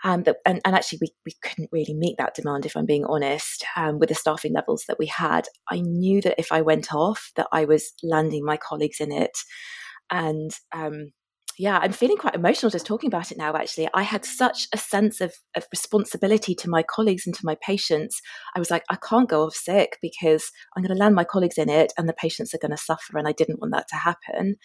[0.03, 3.05] um, that, and, and, actually we, we couldn't really meet that demand if i'm being
[3.05, 6.93] honest um, with the staffing levels that we had i knew that if i went
[6.93, 9.37] off that i was landing my colleagues in it
[10.09, 11.11] and um,
[11.61, 13.87] yeah, I'm feeling quite emotional just talking about it now, actually.
[13.93, 18.19] I had such a sense of, of responsibility to my colleagues and to my patients.
[18.55, 21.59] I was like, I can't go off sick because I'm going to land my colleagues
[21.59, 23.15] in it and the patients are going to suffer.
[23.15, 24.55] And I didn't want that to happen.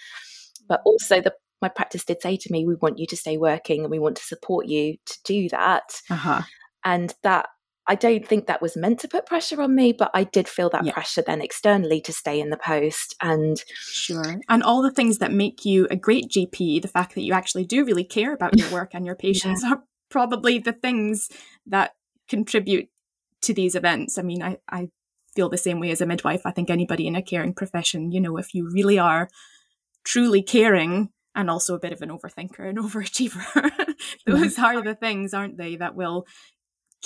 [0.71, 3.83] But also, the my practice did say to me, we want you to stay working
[3.83, 6.01] and we want to support you to do that.
[6.09, 6.41] Uh-huh.
[6.83, 7.49] And that
[7.89, 10.69] I don't think that was meant to put pressure on me, but I did feel
[10.71, 10.93] that yeah.
[10.93, 13.15] pressure then externally to stay in the post.
[13.21, 14.41] And sure.
[14.49, 17.65] And all the things that make you a great GP, the fact that you actually
[17.65, 19.71] do really care about your work and your patients yeah.
[19.75, 21.29] are probably the things
[21.67, 21.93] that
[22.29, 22.89] contribute
[23.43, 24.19] to these events.
[24.19, 24.89] I mean, I, I
[25.37, 26.43] feel the same way as a midwife.
[26.45, 29.29] I think anybody in a caring profession, you know, if you really are
[30.05, 33.71] truly caring and also a bit of an overthinker and overachiever,
[34.27, 36.27] those are the things, aren't they, that will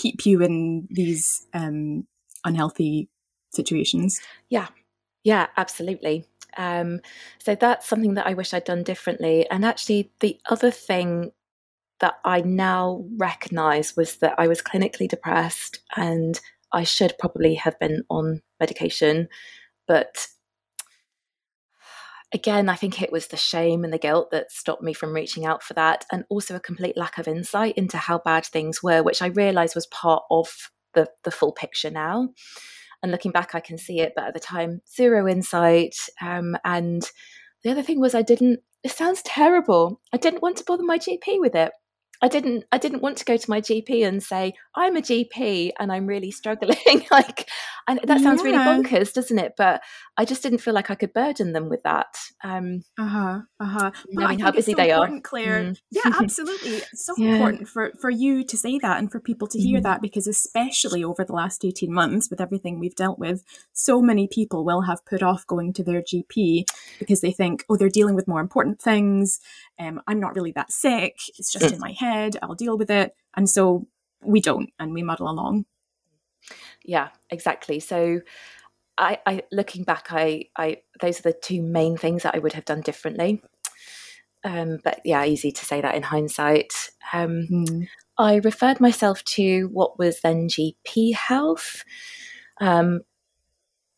[0.01, 2.07] keep you in these um,
[2.45, 3.09] unhealthy
[3.53, 4.21] situations.
[4.49, 4.69] Yeah,
[5.25, 6.25] yeah, absolutely.
[6.57, 7.01] Um,
[7.39, 9.49] so that's something that I wish I'd done differently.
[9.51, 11.33] And actually, the other thing
[12.01, 16.41] that I now recognize was that I was clinically depressed and
[16.73, 19.29] I should probably have been on medication,
[19.87, 20.27] but
[22.33, 25.45] again, I think it was the shame and the guilt that stopped me from reaching
[25.45, 29.03] out for that, and also a complete lack of insight into how bad things were,
[29.03, 32.31] which I realized was part of the, the full picture now.
[33.03, 35.97] And looking back, I can see it, but at the time, zero insight.
[36.21, 37.03] Um, and
[37.63, 40.01] the other thing was, I didn't it sounds terrible.
[40.13, 41.73] I didn't want to bother my GP with it.
[42.23, 45.73] I didn't I didn't want to go to my GP and say I'm a GP
[45.79, 47.49] and I'm really struggling like
[47.89, 48.51] and that sounds yeah.
[48.51, 49.81] really bonkers doesn't it but
[50.17, 54.39] I just didn't feel like I could burden them with that um uh-huh uh-huh knowing
[54.39, 55.79] how busy so they are Claire mm.
[55.91, 57.37] yeah absolutely it's so yeah.
[57.37, 59.85] important for for you to say that and for people to hear mm.
[59.85, 64.29] that because especially over the last 18 months with everything we've dealt with so many
[64.29, 66.65] people will have put off going to their GP
[66.99, 69.41] because they think oh they're dealing with more important things
[69.79, 71.73] um, I'm not really that sick it's just mm.
[71.73, 73.15] in my head head, I'll deal with it.
[73.37, 73.87] And so
[74.23, 75.65] we don't and we muddle along.
[76.85, 77.81] Yeah, exactly.
[77.81, 78.21] So
[78.99, 82.53] I, I looking back, I, I those are the two main things that I would
[82.55, 83.43] have done differently.
[84.45, 86.73] Um, but yeah, easy to say that in hindsight.
[87.13, 87.87] Um, mm.
[88.19, 91.85] I referred myself to what was then GP Health.
[92.61, 93.01] Um,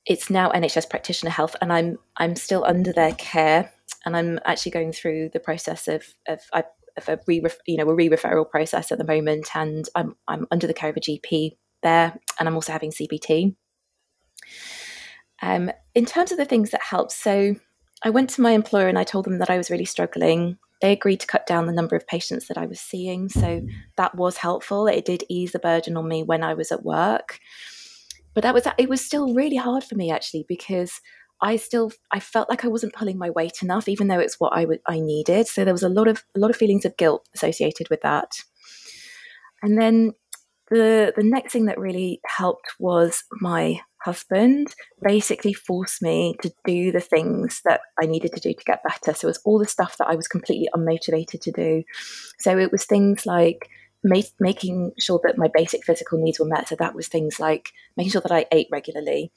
[0.04, 3.72] it's now NHS Practitioner Health, and I'm I'm still under their care,
[4.04, 6.64] and I'm actually going through the process of of I
[6.96, 10.66] of a re you know a re-referral process at the moment, and I'm I'm under
[10.66, 13.54] the care of a GP there, and I'm also having CBT.
[15.40, 17.56] Um, in terms of the things that helped, so
[18.04, 20.58] I went to my employer and I told them that I was really struggling.
[20.80, 23.62] They agreed to cut down the number of patients that I was seeing, so
[23.96, 24.86] that was helpful.
[24.86, 27.38] It did ease the burden on me when I was at work,
[28.34, 31.00] but that was it was still really hard for me actually because
[31.42, 34.52] I still I felt like I wasn't pulling my weight enough, even though it's what
[34.56, 35.48] I I needed.
[35.48, 38.30] So there was a lot of a lot of feelings of guilt associated with that.
[39.62, 40.12] And then
[40.70, 46.90] the the next thing that really helped was my husband basically forced me to do
[46.90, 49.14] the things that I needed to do to get better.
[49.16, 51.84] So it was all the stuff that I was completely unmotivated to do.
[52.38, 53.68] So it was things like
[54.04, 56.68] making sure that my basic physical needs were met.
[56.68, 59.30] So that was things like making sure that I ate regularly,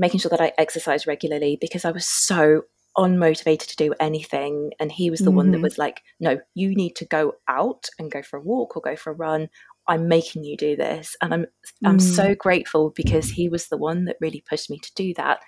[0.00, 2.62] making sure that I exercise regularly because I was so
[2.96, 4.72] unmotivated to do anything.
[4.80, 5.36] And he was the mm-hmm.
[5.36, 5.64] one that mm-hmm.
[5.64, 8.96] was like, no, you need to go out and go for a walk or go
[8.96, 9.48] for a run.
[9.86, 11.16] I'm making you do this.
[11.20, 11.46] And I'm
[11.84, 12.16] I'm mm.
[12.16, 15.40] so grateful because he was the one that really pushed me to do that.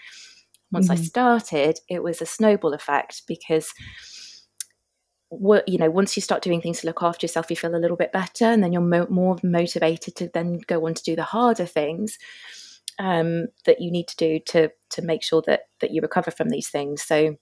[0.71, 0.93] Once mm.
[0.93, 1.05] I mm-hmm.
[1.05, 3.73] started, it was a snowball effect because
[5.29, 7.81] what you know once you start doing things to look after yourself you feel a
[7.81, 11.17] little bit better and then you're mo- more motivated to then go on to do
[11.17, 12.19] the harder things
[12.99, 16.49] um, that you need to do to to make sure that that you recover from
[16.51, 17.03] these things.
[17.03, 17.37] So,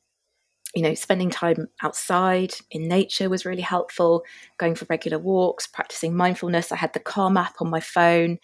[0.74, 4.24] you know, spending time outside in nature was really helpful.
[4.58, 6.72] Going for regular walks, practicing mindfulness.
[6.72, 8.38] I had the Calm app on my phone.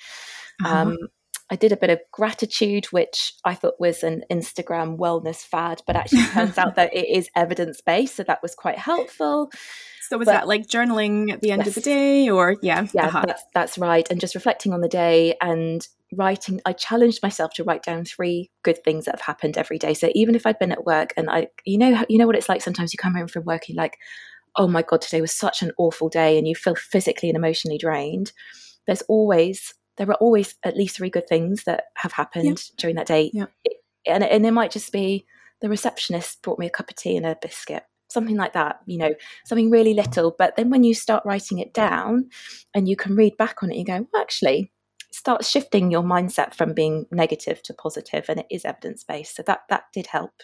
[0.65, 0.77] Uh-huh.
[0.77, 0.97] Um,
[1.49, 5.95] I did a bit of gratitude, which I thought was an Instagram wellness fad, but
[5.95, 8.17] actually turns out that it is evidence based.
[8.17, 9.51] So that was quite helpful.
[10.09, 11.69] So was but, that like journaling at the end yes.
[11.69, 12.87] of the day or yeah?
[12.93, 13.25] Yeah, uh-huh.
[13.27, 14.07] that's, that's right.
[14.11, 18.51] And just reflecting on the day and writing i challenged myself to write down three
[18.63, 21.29] good things that have happened every day so even if i'd been at work and
[21.29, 23.77] i you know you know what it's like sometimes you come home from work and
[23.77, 23.99] like
[24.55, 27.77] oh my god today was such an awful day and you feel physically and emotionally
[27.77, 28.31] drained
[28.87, 32.75] there's always there are always at least three good things that have happened yeah.
[32.77, 33.31] during that day.
[33.33, 33.47] Yeah.
[34.07, 35.27] and, and it might just be
[35.61, 38.99] the receptionist brought me a cup of tea and a biscuit something like that you
[38.99, 40.35] know something really little.
[40.39, 42.31] But then when you start writing it down
[42.75, 44.73] and you can read back on it you go well actually
[45.13, 49.43] starts shifting your mindset from being negative to positive and it is evidence based so
[49.47, 50.43] that that did help.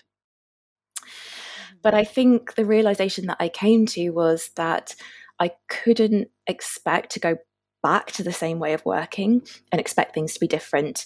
[0.99, 1.77] Mm-hmm.
[1.83, 4.95] But i think the realization that i came to was that
[5.39, 7.37] i couldn't expect to go
[7.83, 11.05] back to the same way of working and expect things to be different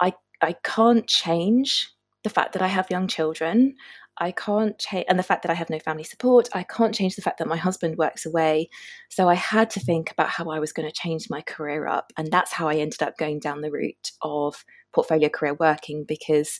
[0.00, 1.88] i i can't change
[2.24, 3.74] the fact that i have young children
[4.20, 7.14] I can't change, and the fact that I have no family support, I can't change
[7.16, 8.68] the fact that my husband works away.
[9.10, 12.12] So I had to think about how I was going to change my career up.
[12.16, 16.58] And that's how I ended up going down the route of portfolio career working because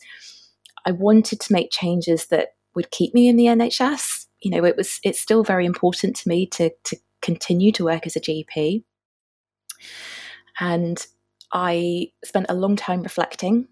[0.87, 4.27] I wanted to make changes that would keep me in the NHS.
[4.41, 8.07] You know, it was it's still very important to me to to continue to work
[8.07, 8.85] as a GP.
[10.61, 11.05] And
[11.53, 13.69] I spent a long time reflecting.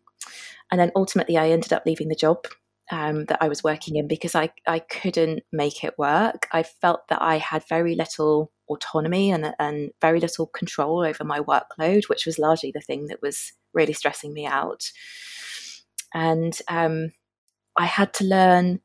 [0.71, 2.47] And then ultimately I ended up leaving the job
[2.91, 6.47] um, that I was working in because I, I couldn't make it work.
[6.53, 11.41] I felt that I had very little autonomy and, and very little control over my
[11.41, 14.91] workload, which was largely the thing that was really stressing me out.
[16.15, 17.13] And um,
[17.77, 18.81] I had to learn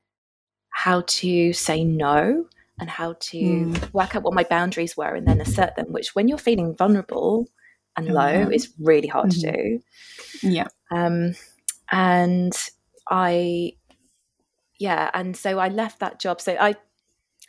[0.72, 2.46] how to say no
[2.80, 3.94] and how to mm.
[3.94, 7.48] work out what my boundaries were and then assert them, which when you're feeling vulnerable
[7.96, 8.50] and oh, low yeah.
[8.50, 9.52] is really hard mm-hmm.
[9.52, 9.80] to do.
[10.42, 10.68] Yeah.
[10.92, 11.36] Um,
[11.92, 12.54] and
[13.10, 13.74] I
[14.82, 16.42] yeah, and so I left that job.
[16.42, 16.74] So I,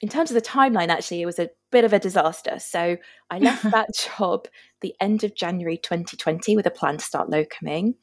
[0.02, 2.58] in terms of the timeline, actually, it was a bit of a disaster.
[2.58, 2.98] So
[3.30, 4.48] I left that job
[4.82, 7.94] the end of January 2020 with a plan to start locuming.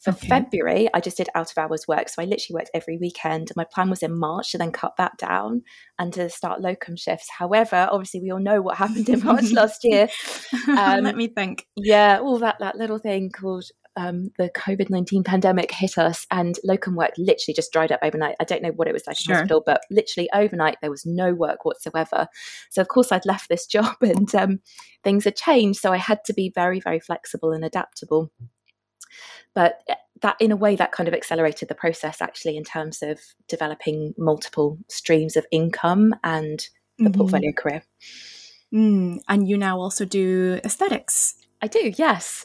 [0.00, 0.28] For okay.
[0.28, 2.08] February, I just did out of hours work.
[2.08, 3.50] So I literally worked every weekend.
[3.56, 5.62] My plan was in March to then cut that down
[5.98, 7.28] and to start locum shifts.
[7.36, 10.08] However, obviously, we all know what happened in March last year.
[10.68, 11.66] Um, Let me think.
[11.76, 13.64] Yeah, all that, that little thing called
[13.98, 18.36] um, the COVID 19 pandemic hit us and locum work literally just dried up overnight.
[18.38, 19.34] I don't know what it was like sure.
[19.34, 22.28] in hospital, but literally overnight there was no work whatsoever.
[22.70, 24.60] So, of course, I'd left this job and um,
[25.02, 25.80] things had changed.
[25.80, 28.30] So, I had to be very, very flexible and adaptable
[29.54, 33.02] but eh, that in a way that kind of accelerated the process actually in terms
[33.02, 37.18] of developing multiple streams of income and the mm-hmm.
[37.20, 37.82] portfolio career
[38.74, 42.44] mm, and you now also do aesthetics i do yes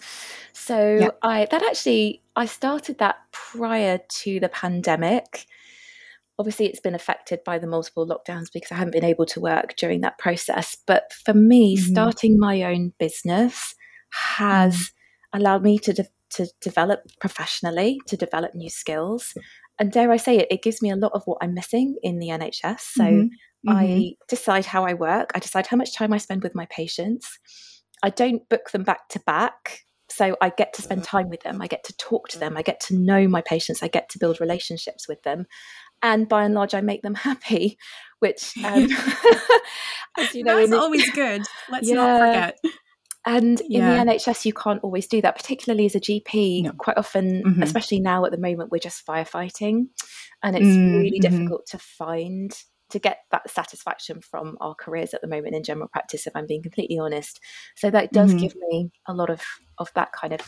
[0.53, 1.09] so yeah.
[1.21, 5.45] i that actually i started that prior to the pandemic
[6.37, 9.75] obviously it's been affected by the multiple lockdowns because i haven't been able to work
[9.77, 11.91] during that process but for me mm-hmm.
[11.91, 13.75] starting my own business
[14.11, 14.89] has mm
[15.33, 19.33] allowed me to de- to develop professionally, to develop new skills.
[19.79, 22.19] And dare I say it, it gives me a lot of what I'm missing in
[22.19, 22.79] the NHS.
[22.79, 23.69] So mm-hmm.
[23.69, 24.23] I mm-hmm.
[24.27, 27.39] decide how I work, I decide how much time I spend with my patients.
[28.03, 29.79] I don't book them back to back.
[30.09, 31.61] So I get to spend time with them.
[31.61, 32.55] I get to talk to them.
[32.55, 33.81] I get to know my patients.
[33.81, 35.47] I get to build relationships with them.
[36.03, 37.77] And by and large, I make them happy,
[38.19, 38.87] which, um,
[40.17, 41.41] as you know, that's always good.
[41.71, 42.59] Let's yeah, not forget.
[43.25, 44.01] And yeah.
[44.01, 46.63] in the NHS, you can't always do that, particularly as a GP.
[46.63, 46.71] No.
[46.73, 47.63] Quite often, mm-hmm.
[47.63, 49.87] especially now at the moment, we're just firefighting.
[50.41, 50.97] And it's mm-hmm.
[50.97, 52.51] really difficult to find,
[52.89, 56.47] to get that satisfaction from our careers at the moment in general practice, if I'm
[56.47, 57.39] being completely honest.
[57.75, 58.39] So that does mm-hmm.
[58.39, 59.41] give me a lot of,
[59.77, 60.41] of that kind of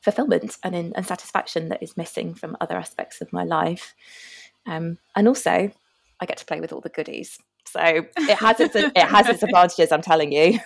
[0.00, 3.94] fulfillment and, in, and satisfaction that is missing from other aspects of my life.
[4.66, 5.70] Um, and also,
[6.20, 7.38] I get to play with all the goodies.
[7.66, 9.90] So it has its it has its advantages.
[9.92, 10.60] I'm telling you.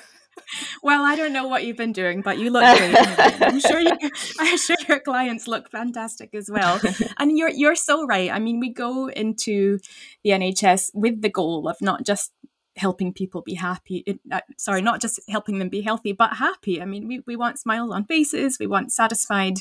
[0.82, 2.94] Well, I don't know what you've been doing, but you look great.
[3.42, 3.92] I'm sure you,
[4.40, 6.80] I'm sure your clients look fantastic as well.
[7.18, 8.30] And you're you're so right.
[8.30, 9.78] I mean, we go into
[10.24, 12.32] the NHS with the goal of not just
[12.76, 16.84] helping people be happy uh, sorry not just helping them be healthy but happy i
[16.84, 19.54] mean we, we want smiles on faces we want satisfied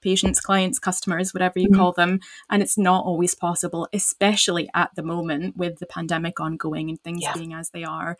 [0.00, 1.80] patients clients customers whatever you mm-hmm.
[1.80, 6.88] call them and it's not always possible especially at the moment with the pandemic ongoing
[6.88, 7.34] and things yeah.
[7.34, 8.16] being as they are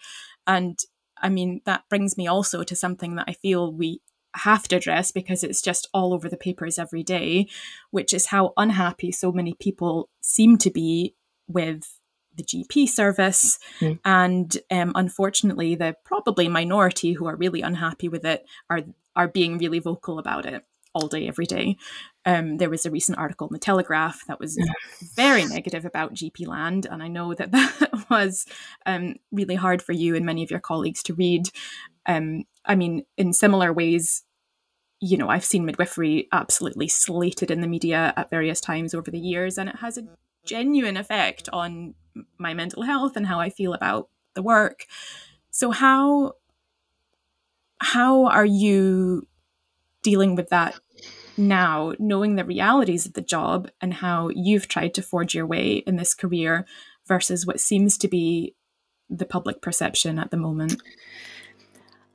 [0.46, 0.80] and
[1.20, 4.00] I mean, that brings me also to something that I feel we
[4.34, 7.48] have to address because it's just all over the papers every day,
[7.90, 11.14] which is how unhappy so many people seem to be
[11.48, 11.98] with
[12.36, 13.58] the GP service.
[13.80, 13.98] Mm.
[14.04, 18.80] And um, unfortunately, the probably minority who are really unhappy with it are
[19.16, 21.76] are being really vocal about it all day, every day.
[22.24, 24.58] Um, there was a recent article in the Telegraph that was
[25.14, 28.46] very negative about GP land, and I know that that was
[28.86, 31.48] um, really hard for you and many of your colleagues to read.
[32.06, 34.24] Um, I mean, in similar ways,
[35.00, 39.18] you know, I've seen midwifery absolutely slated in the media at various times over the
[39.18, 40.06] years, and it has a
[40.44, 41.94] genuine effect on
[42.38, 44.86] my mental health and how I feel about the work.
[45.50, 46.34] So how
[47.80, 49.26] how are you
[50.02, 50.78] dealing with that
[51.36, 55.76] now, knowing the realities of the job and how you've tried to forge your way
[55.86, 56.66] in this career
[57.06, 58.54] versus what seems to be
[59.08, 60.80] the public perception at the moment?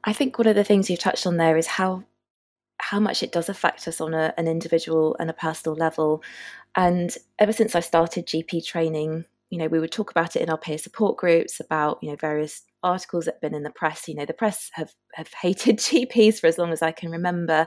[0.04, 2.04] I think one of the things you've touched on there is how
[2.78, 6.22] how much it does affect us on a, an individual and a personal level.
[6.76, 10.50] And ever since I started GP training, you know, we would talk about it in
[10.50, 14.06] our peer support groups about, you know, various articles that have been in the press.
[14.06, 17.66] You know, the press have have hated GPs for as long as I can remember.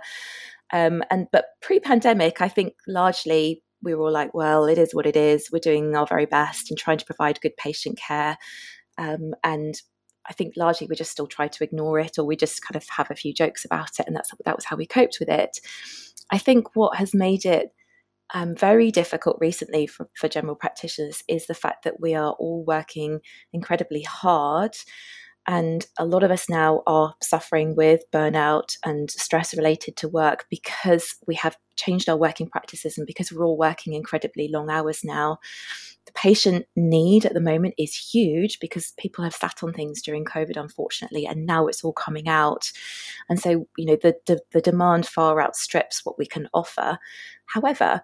[0.71, 5.07] Um, and but pre-pandemic, I think largely we were all like, well, it is what
[5.07, 5.49] it is.
[5.51, 8.37] We're doing our very best and trying to provide good patient care.
[8.99, 9.75] Um, and
[10.29, 12.87] I think largely we just still try to ignore it, or we just kind of
[12.91, 15.59] have a few jokes about it, and that's that was how we coped with it.
[16.31, 17.71] I think what has made it
[18.35, 22.65] um, very difficult recently for, for general practitioners is the fact that we are all
[22.65, 23.21] working
[23.53, 24.77] incredibly hard.
[25.47, 30.45] And a lot of us now are suffering with burnout and stress related to work
[30.51, 35.03] because we have changed our working practices and because we're all working incredibly long hours
[35.03, 35.39] now.
[36.05, 40.27] The patient need at the moment is huge because people have sat on things during
[40.27, 42.71] COVID, unfortunately, and now it's all coming out.
[43.31, 46.99] And so, you know, the, the, the demand far outstrips what we can offer.
[47.47, 48.03] However,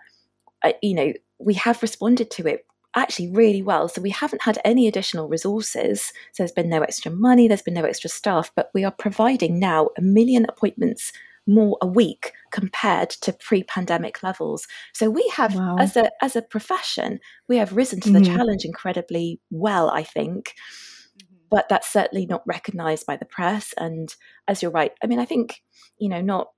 [0.65, 3.89] uh, you know, we have responded to it actually really well.
[3.89, 6.13] So we haven't had any additional resources.
[6.33, 9.59] So there's been no extra money, there's been no extra staff, but we are providing
[9.59, 11.13] now a million appointments
[11.47, 14.67] more a week compared to pre-pandemic levels.
[14.95, 15.77] So we have wow.
[15.79, 18.23] as a as a profession, we have risen to mm-hmm.
[18.23, 20.55] the challenge incredibly well, I think.
[20.55, 21.35] Mm-hmm.
[21.51, 24.15] But that's certainly not recognized by the press and
[24.49, 25.63] as you're right, I mean I think,
[25.99, 26.49] you know, not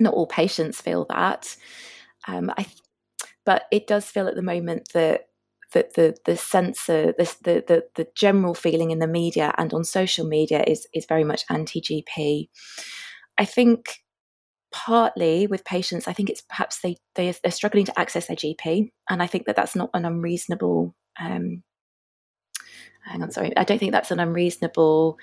[0.00, 1.56] Not all patients feel that.
[2.26, 2.64] Um, I,
[3.50, 5.22] but it does feel at the moment that
[5.72, 9.82] that the the censor the, the the the general feeling in the media and on
[9.82, 12.48] social media is is very much anti GP.
[13.38, 14.04] I think
[14.70, 18.92] partly with patients, I think it's perhaps they, they they're struggling to access their GP,
[19.10, 20.94] and I think that that's not an unreasonable.
[21.20, 21.64] Um,
[23.04, 25.18] hang on, sorry, I don't think that's an unreasonable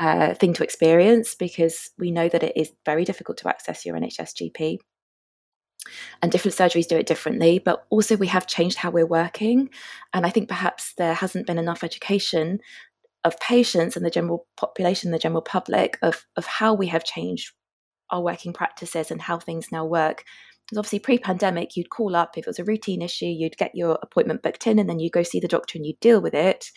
[0.00, 3.94] uh, thing to experience because we know that it is very difficult to access your
[3.94, 4.78] NHS GP.
[6.20, 9.70] And different surgeries do it differently, but also we have changed how we're working.
[10.12, 12.60] And I think perhaps there hasn't been enough education
[13.24, 17.52] of patients and the general population, the general public, of, of how we have changed
[18.10, 20.24] our working practices and how things now work.
[20.66, 23.74] Because obviously, pre pandemic, you'd call up if it was a routine issue, you'd get
[23.74, 26.34] your appointment booked in, and then you go see the doctor and you deal with
[26.34, 26.70] it.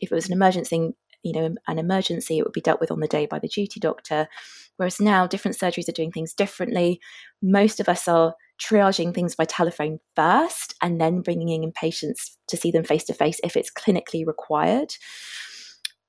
[0.00, 0.90] If it was an emergency,
[1.22, 3.80] you know, an emergency, it would be dealt with on the day by the duty
[3.80, 4.28] doctor.
[4.76, 7.00] Whereas now, different surgeries are doing things differently.
[7.42, 12.56] Most of us are triaging things by telephone first and then bringing in patients to
[12.56, 14.94] see them face to face if it's clinically required.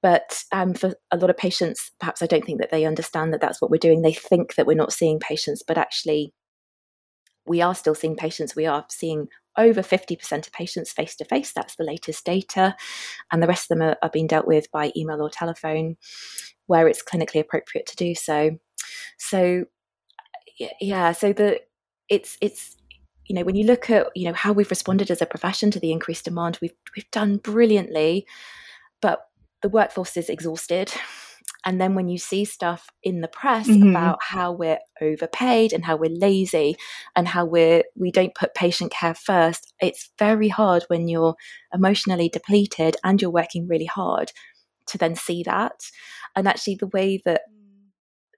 [0.02, 3.40] But um, for a lot of patients, perhaps I don't think that they understand that
[3.40, 4.02] that's what we're doing.
[4.02, 6.34] They think that we're not seeing patients, but actually,
[7.46, 8.56] we are still seeing patients.
[8.56, 11.54] We are seeing over 50% of patients face to face.
[11.54, 12.76] That's the latest data.
[13.32, 15.96] And the rest of them are, are, being dealt with by email or telephone
[16.68, 18.58] where it's clinically appropriate to do so.
[19.18, 19.66] So,
[20.82, 21.62] yeah, so the
[22.10, 22.78] it's, it's,
[23.26, 25.80] you know, when you look at, you know, how we've responded as a profession to
[25.80, 28.26] the increased demand, we've, we've done brilliantly.
[29.02, 29.22] But
[29.62, 30.94] the workforce is exhausted.
[31.66, 33.90] And then when you see stuff in the press mm-hmm.
[33.90, 36.76] about how we're overpaid and how we're lazy
[37.16, 41.36] and how we're we don't put patient care first, it's very hard when you're
[41.74, 44.32] emotionally depleted and you're working really hard
[44.88, 45.80] to then see that.
[46.36, 47.42] And actually the way that.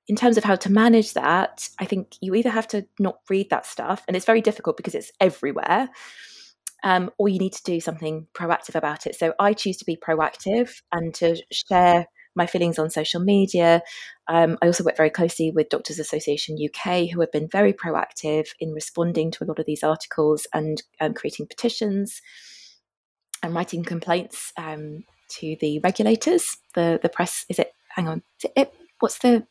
[0.07, 3.49] In terms of how to manage that, I think you either have to not read
[3.49, 5.89] that stuff, and it's very difficult because it's everywhere
[6.85, 9.15] um, or you need to do something proactive about it.
[9.15, 13.81] So I choose to be proactive and to share my feelings on social media.
[14.27, 18.47] Um, I also work very closely with Doctors Association UK, who have been very proactive
[18.59, 22.21] in responding to a lot of these articles and um, creating petitions
[23.41, 26.57] and writing complaints um, to the regulators.
[26.75, 27.73] The the press is it?
[27.95, 29.47] Hang on, it, it what's the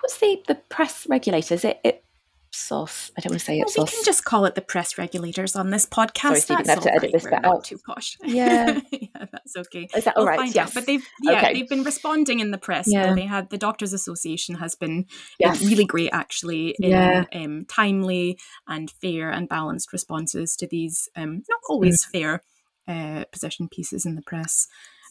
[0.00, 1.64] what's the the press regulators?
[1.64, 2.04] It, it
[2.52, 3.12] Ipsos.
[3.16, 3.90] I don't want to say well, Ipsos.
[3.90, 6.46] We can just call it the press regulators on this podcast.
[6.46, 7.64] Sorry, that's have to edit this bit out.
[7.64, 8.18] Too posh.
[8.24, 8.80] Yeah.
[8.90, 9.88] yeah, that's okay.
[9.94, 10.54] Is that all we'll right?
[10.54, 10.68] Yes.
[10.68, 10.74] Out.
[10.74, 11.54] But they've yeah okay.
[11.54, 12.86] they've been responding in the press.
[12.90, 13.14] Yeah.
[13.14, 15.06] They had the Doctors Association has been
[15.38, 15.62] yes.
[15.62, 17.24] really great actually in yeah.
[17.32, 22.10] um, timely and fair and balanced responses to these um, not always mm.
[22.10, 22.42] fair
[22.88, 24.66] uh, position pieces in the press.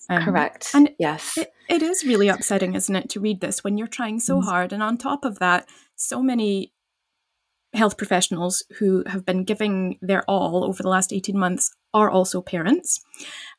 [0.09, 0.71] Um, Correct.
[0.73, 4.19] And yes, it, it is really upsetting, isn't it, to read this when you're trying
[4.19, 4.43] so mm.
[4.45, 6.73] hard, and on top of that, so many
[7.73, 12.41] health professionals who have been giving their all over the last 18 months are also
[12.41, 12.99] parents.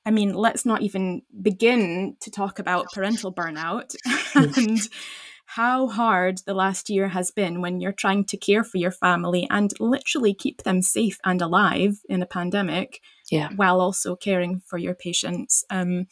[0.04, 3.94] I mean, let's not even begin to talk about parental burnout
[4.34, 4.80] and
[5.46, 9.48] how hard the last year has been when you're trying to care for your family
[9.50, 13.00] and literally keep them safe and alive in a pandemic
[13.32, 13.48] yeah.
[13.56, 15.64] while also caring for your patients.
[15.68, 16.06] Um,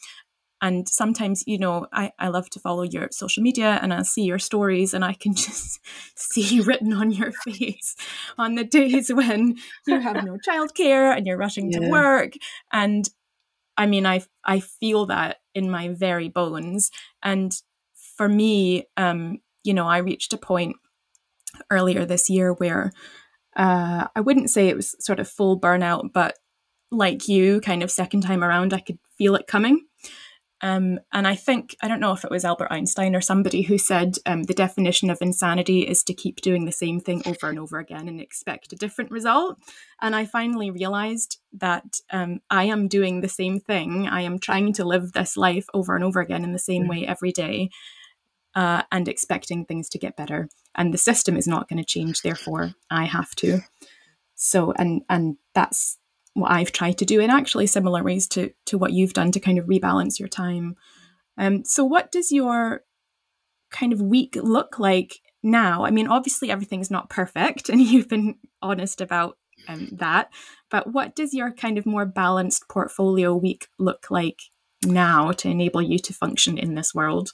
[0.61, 4.23] and sometimes you know I, I love to follow your social media and i see
[4.23, 5.79] your stories and i can just
[6.15, 7.95] see written on your face
[8.37, 9.57] on the days when
[9.87, 11.79] you have no childcare and you're rushing yeah.
[11.79, 12.33] to work
[12.71, 13.09] and
[13.77, 16.91] i mean i i feel that in my very bones
[17.23, 17.61] and
[18.15, 20.75] for me um you know i reached a point
[21.69, 22.91] earlier this year where
[23.55, 26.37] uh, I wouldn't say it was sort of full burnout, but
[26.91, 29.85] like you, kind of second time around, I could feel it coming.
[30.61, 33.77] Um, and I think, I don't know if it was Albert Einstein or somebody who
[33.77, 37.57] said um, the definition of insanity is to keep doing the same thing over and
[37.57, 39.57] over again and expect a different result.
[40.01, 44.07] And I finally realized that um, I am doing the same thing.
[44.07, 46.89] I am trying to live this life over and over again in the same mm.
[46.89, 47.69] way every day
[48.55, 50.49] uh, and expecting things to get better.
[50.75, 53.61] And the system is not going to change, therefore, I have to.
[54.35, 55.98] So, and and that's
[56.39, 59.39] what I've tried to do in actually similar ways to to what you've done to
[59.39, 60.75] kind of rebalance your time.
[61.37, 62.83] Um, so what does your
[63.71, 65.85] kind of week look like now?
[65.85, 69.37] I mean, obviously everything's not perfect, and you've been honest about
[69.67, 70.29] um, that.
[70.69, 74.39] But what does your kind of more balanced portfolio week look like
[74.83, 77.31] now to enable you to function in this world?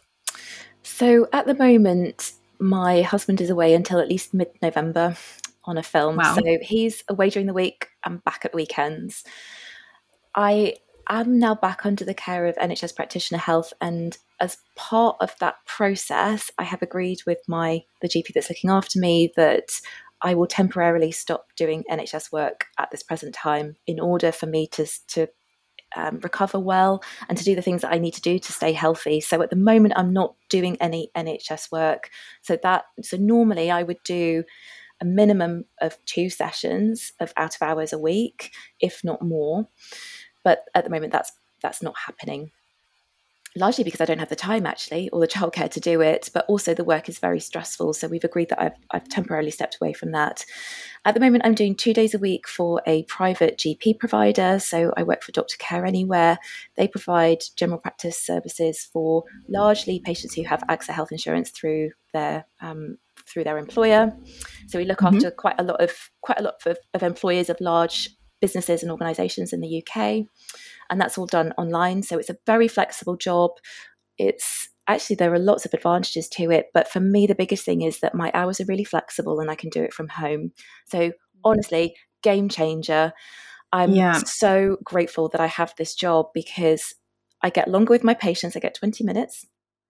[0.83, 5.15] So at the moment, my husband is away until at least mid November
[5.65, 6.17] on a film.
[6.17, 6.35] Wow.
[6.35, 9.23] So he's away during the week and back at the weekends.
[10.35, 10.75] I
[11.07, 15.55] I'm now back under the care of NHS Practitioner Health, and as part of that
[15.65, 19.79] process, I have agreed with my the GP that's looking after me that
[20.21, 24.67] I will temporarily stop doing NHS work at this present time in order for me
[24.69, 25.27] to to
[25.95, 28.73] um, recover well and to do the things that I need to do to stay
[28.73, 29.21] healthy.
[29.21, 32.09] So at the moment, I'm not doing any NHS work.
[32.41, 34.43] So that so normally I would do
[35.01, 39.67] a minimum of two sessions of out of hours a week, if not more.
[40.43, 41.31] But at the moment, that's
[41.61, 42.51] that's not happening
[43.55, 46.45] largely because I don't have the time actually or the childcare to do it, but
[46.47, 47.93] also the work is very stressful.
[47.93, 50.45] So we've agreed that I've, I've temporarily stepped away from that.
[51.05, 54.59] At the moment, I'm doing two days a week for a private GP provider.
[54.59, 56.37] So I work for Doctor Care Anywhere.
[56.75, 62.45] They provide general practice services for largely patients who have AXA health insurance through their
[62.61, 64.11] um, through their employer.
[64.67, 65.15] So we look mm-hmm.
[65.15, 68.09] after quite a lot of quite a lot of, of employers of large
[68.41, 70.25] businesses and organisations in the UK
[70.89, 72.03] and that's all done online.
[72.03, 73.51] So it's a very flexible job.
[74.17, 77.81] It's actually there are lots of advantages to it, but for me, the biggest thing
[77.81, 80.51] is that my hours are really flexible and I can do it from home.
[80.85, 81.11] So
[81.43, 83.13] honestly, game changer.
[83.71, 84.13] I'm yeah.
[84.13, 86.93] so grateful that I have this job because
[87.41, 88.55] I get longer with my patients.
[88.55, 89.45] I get 20 minutes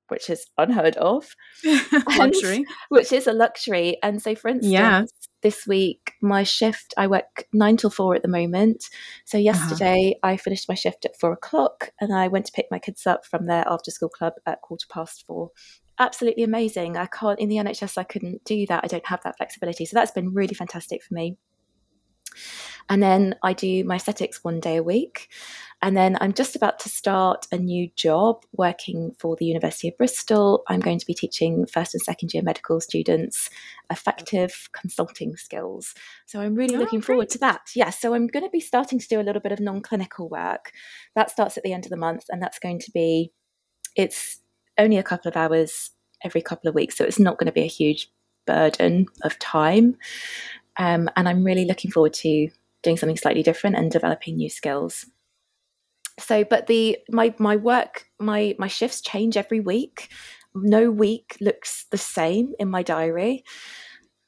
[0.09, 1.35] which is unheard of.
[2.17, 2.57] luxury.
[2.57, 3.97] And, which is a luxury.
[4.03, 5.05] And so, for instance, yeah.
[5.41, 8.85] this week, my shift, I work nine till four at the moment.
[9.25, 9.43] So, uh-huh.
[9.43, 10.33] yesterday, uh-huh.
[10.33, 13.25] I finished my shift at four o'clock and I went to pick my kids up
[13.25, 15.51] from their after school club at quarter past four.
[15.97, 16.97] Absolutely amazing.
[16.97, 18.83] I can't, in the NHS, I couldn't do that.
[18.83, 19.85] I don't have that flexibility.
[19.85, 21.37] So, that's been really fantastic for me.
[22.89, 25.29] And then I do my aesthetics one day a week.
[25.81, 29.97] And then I'm just about to start a new job working for the University of
[29.97, 30.63] Bristol.
[30.67, 33.49] I'm going to be teaching first and second year medical students
[33.91, 35.93] effective consulting skills.
[36.25, 37.05] So I'm really oh, looking great.
[37.05, 37.69] forward to that.
[37.75, 39.81] Yes, yeah, so I'm going to be starting to do a little bit of non
[39.81, 40.71] clinical work.
[41.13, 43.31] That starts at the end of the month, and that's going to be,
[43.95, 44.39] it's
[44.77, 45.91] only a couple of hours
[46.23, 46.97] every couple of weeks.
[46.97, 48.11] So it's not going to be a huge
[48.45, 49.97] burden of time.
[50.77, 52.49] Um, and I'm really looking forward to
[52.83, 55.05] doing something slightly different and developing new skills.
[56.19, 60.09] So, but the my my work my my shifts change every week.
[60.53, 63.43] No week looks the same in my diary.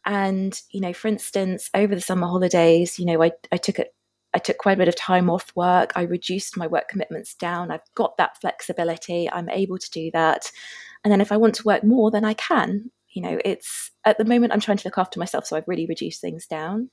[0.06, 3.94] And you know, for instance, over the summer holidays, you know, I I took it
[4.34, 5.94] I took quite a bit of time off work.
[5.96, 7.72] I reduced my work commitments down.
[7.72, 9.30] I've got that flexibility.
[9.32, 10.52] I'm able to do that.
[11.04, 14.18] And then if I want to work more, then I can you know it's at
[14.18, 16.90] the moment i'm trying to look after myself so i've really reduced things down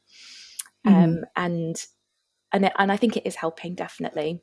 [0.86, 0.92] mm.
[0.92, 1.76] um, and
[2.52, 4.40] and it, and i think it is helping definitely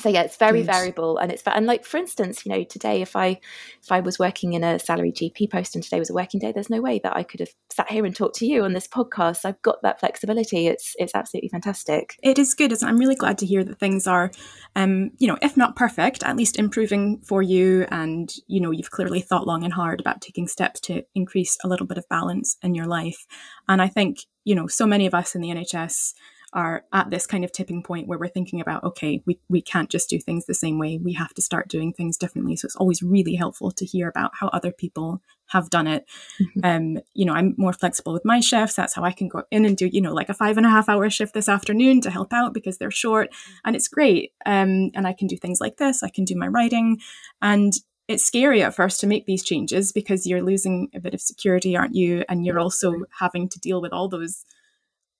[0.00, 0.72] so yeah it's very Good.
[0.72, 3.38] variable and it's and like for instance you know today if i
[3.82, 6.52] if i was working in a salary gp post and today was a working day
[6.52, 8.86] there's no way that i could have sat here and talked to you on this
[8.86, 9.44] podcast.
[9.44, 10.66] I've got that flexibility.
[10.66, 12.16] It's it's absolutely fantastic.
[12.22, 14.30] It is good i'm really glad to hear that things are
[14.76, 17.86] um you know if not perfect at least improving for you.
[17.90, 21.68] And you know you've clearly thought long and hard about taking steps to increase a
[21.68, 23.26] little bit of balance in your life.
[23.68, 26.14] And i think you know so many of us in the nhs
[26.52, 29.88] are at this kind of tipping point where we're thinking about okay we, we can't
[29.88, 30.98] just do things the same way.
[31.02, 32.56] We have to start doing things differently.
[32.56, 36.06] So it's always really helpful to hear about how other people have done it.
[36.40, 36.60] Mm-hmm.
[36.96, 38.74] um you know i'm more flexible with my shifts.
[38.74, 40.70] That's how i can go in and do you know like a five and a
[40.70, 43.30] half hour shift this afternoon to help out because they're short
[43.64, 44.32] and it's great.
[44.46, 46.02] Um and i can do things like this.
[46.02, 46.98] I can do my writing.
[47.40, 47.72] And
[48.08, 51.76] it's scary at first to make these changes because you're losing a bit of security
[51.76, 52.24] aren't you?
[52.28, 54.44] And you're also having to deal with all those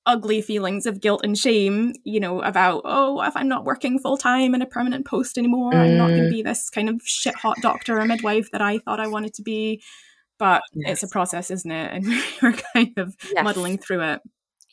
[0.07, 4.17] ugly feelings of guilt and shame, you know, about, oh, if I'm not working full
[4.17, 5.77] time in a permanent post anymore, mm.
[5.77, 8.79] I'm not going to be this kind of shit hot doctor or midwife that I
[8.79, 9.83] thought I wanted to be.
[10.39, 10.93] But yes.
[10.93, 11.93] it's a process, isn't it?
[11.93, 12.07] And
[12.43, 13.45] we're kind of yes.
[13.45, 14.21] muddling through it.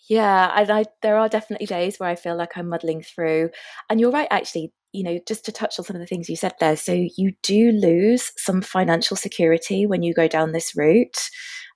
[0.09, 3.49] Yeah, and I, there are definitely days where I feel like I'm muddling through.
[3.89, 6.37] And you're right, actually, you know, just to touch on some of the things you
[6.37, 6.77] said there.
[6.77, 11.29] So you do lose some financial security when you go down this route.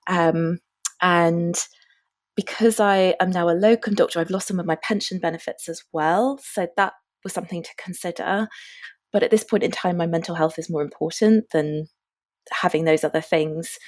[0.08, 0.58] Um,
[1.02, 1.54] and
[2.36, 5.82] because I am now a locum doctor, I've lost some of my pension benefits as
[5.92, 6.38] well.
[6.42, 8.48] So that was something to consider.
[9.12, 11.88] But at this point in time, my mental health is more important than
[12.50, 13.78] having those other things.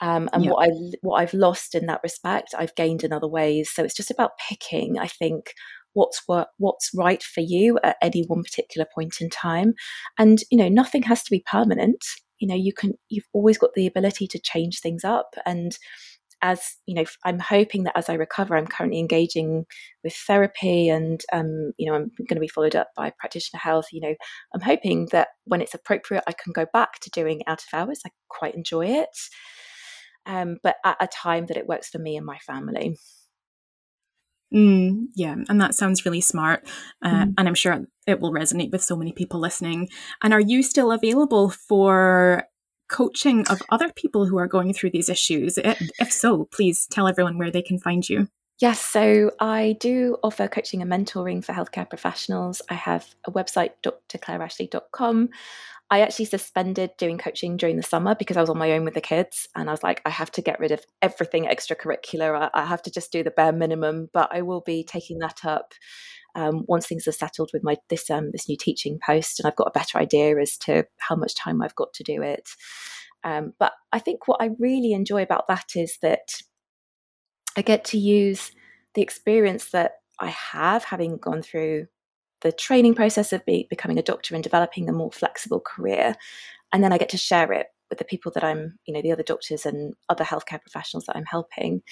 [0.00, 3.70] Um, and what I what I've lost in that respect, I've gained in other ways.
[3.72, 4.98] So it's just about picking.
[4.98, 5.54] I think
[5.94, 9.72] what's what, what's right for you at any one particular point in time,
[10.18, 12.04] and you know nothing has to be permanent.
[12.38, 15.78] You know you can you've always got the ability to change things up and
[16.42, 19.64] as you know i'm hoping that as i recover i'm currently engaging
[20.04, 23.86] with therapy and um, you know i'm going to be followed up by practitioner health
[23.92, 24.14] you know
[24.54, 28.00] i'm hoping that when it's appropriate i can go back to doing out of hours
[28.06, 29.08] i quite enjoy it
[30.26, 32.96] um, but at a time that it works for me and my family
[34.54, 36.68] Mm, yeah, and that sounds really smart.
[37.02, 37.34] Uh, mm.
[37.36, 39.88] And I'm sure it will resonate with so many people listening.
[40.22, 42.44] And are you still available for
[42.88, 45.58] coaching of other people who are going through these issues?
[45.58, 48.28] If so, please tell everyone where they can find you.
[48.58, 52.62] Yes, so I do offer coaching and mentoring for healthcare professionals.
[52.70, 55.28] I have a website, drclareashley.com.
[55.88, 58.94] I actually suspended doing coaching during the summer because I was on my own with
[58.94, 59.46] the kids.
[59.54, 62.50] And I was like, I have to get rid of everything extracurricular.
[62.52, 64.08] I, have to just do the bare minimum.
[64.12, 65.74] But I will be taking that up
[66.36, 69.56] um, once things are settled with my this um, this new teaching post, and I've
[69.56, 72.50] got a better idea as to how much time I've got to do it.
[73.24, 76.42] Um, but I think what I really enjoy about that is that
[77.56, 78.52] I get to use
[78.94, 81.86] the experience that I have, having gone through
[82.42, 86.14] the training process of be, becoming a doctor and developing a more flexible career,
[86.72, 89.12] and then I get to share it with the people that I'm, you know, the
[89.12, 91.82] other doctors and other healthcare professionals that I'm helping.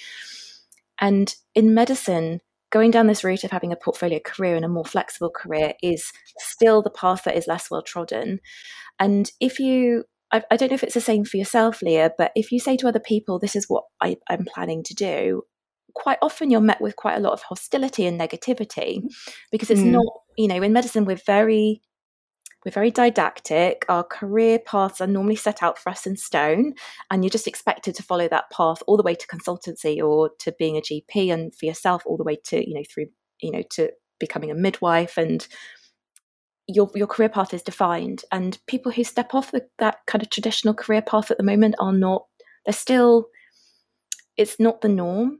[0.99, 2.41] And in medicine,
[2.75, 6.11] going down this route of having a portfolio career and a more flexible career is
[6.39, 8.41] still the path that is less well trodden.
[8.99, 10.03] And if you
[10.33, 12.75] I, I, don't know if it's the same for yourself, Leah, but if you say
[12.77, 15.43] to other people, this is what I, I'm planning to do,
[15.93, 19.03] quite often you're met with quite a lot of hostility and negativity
[19.53, 19.91] because it's mm.
[19.91, 20.05] not,
[20.37, 21.81] you know, in medicine we're very
[22.65, 23.85] we're very didactic.
[23.87, 26.73] Our career paths are normally set out for us in stone,
[27.11, 30.51] and you're just expected to follow that path all the way to consultancy or to
[30.57, 33.07] being a GP, and for yourself all the way to you know through
[33.41, 35.47] you know to becoming a midwife and
[36.67, 40.29] your your career path is defined and people who step off the, that kind of
[40.29, 42.25] traditional career path at the moment are not
[42.65, 43.27] they're still
[44.37, 45.39] it's not the norm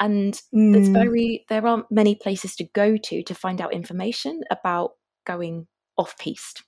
[0.00, 0.72] and mm.
[0.72, 4.92] there's very there aren't many places to go to to find out information about
[5.26, 5.66] going
[5.96, 6.62] off piste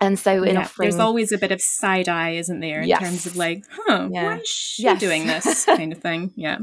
[0.00, 2.88] and so in yeah, offering there's always a bit of side eye isn't there in
[2.88, 3.00] yes.
[3.00, 4.24] terms of like huh yeah.
[4.24, 5.00] why is she yes.
[5.00, 6.58] doing this kind of thing yeah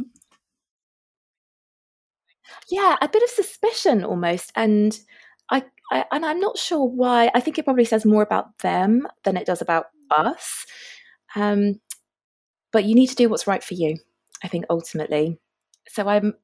[2.69, 4.99] yeah a bit of suspicion almost and
[5.49, 9.07] I, I and i'm not sure why i think it probably says more about them
[9.23, 10.65] than it does about us
[11.35, 11.79] um,
[12.71, 13.97] but you need to do what's right for you
[14.43, 15.37] I think ultimately.
[15.87, 16.35] So I'm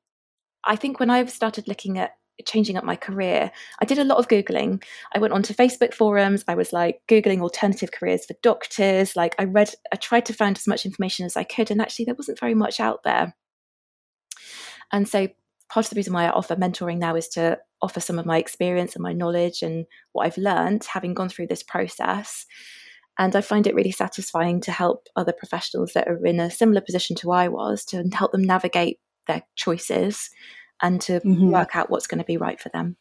[0.63, 2.11] I think when I started looking at
[2.45, 4.83] changing up my career, I did a lot of Googling.
[5.13, 6.43] I went onto Facebook forums.
[6.47, 9.15] I was like Googling alternative careers for doctors.
[9.15, 12.05] Like I read, I tried to find as much information as I could, and actually
[12.05, 13.35] there wasn't very much out there.
[14.91, 15.27] And so
[15.69, 18.37] part of the reason why I offer mentoring now is to offer some of my
[18.37, 22.45] experience and my knowledge and what I've learned having gone through this process
[23.17, 26.81] and I find it really satisfying to help other professionals that are in a similar
[26.81, 30.29] position to I was to help them navigate their choices
[30.81, 31.51] and to mm-hmm.
[31.51, 32.97] work out what's going to be right for them.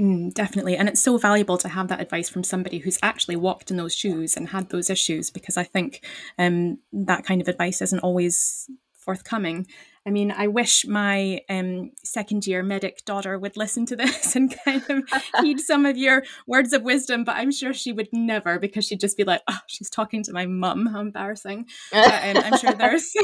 [0.00, 0.76] Mm, definitely.
[0.76, 3.94] And it's so valuable to have that advice from somebody who's actually walked in those
[3.94, 6.02] shoes and had those issues because I think
[6.38, 9.66] um, that kind of advice isn't always forthcoming.
[10.06, 14.54] I mean, I wish my um, second year medic daughter would listen to this and
[14.64, 15.04] kind of
[15.40, 19.00] heed some of your words of wisdom, but I'm sure she would never because she'd
[19.00, 20.86] just be like, oh, she's talking to my mum.
[20.86, 21.66] How embarrassing.
[21.92, 23.14] But, um, I'm sure there's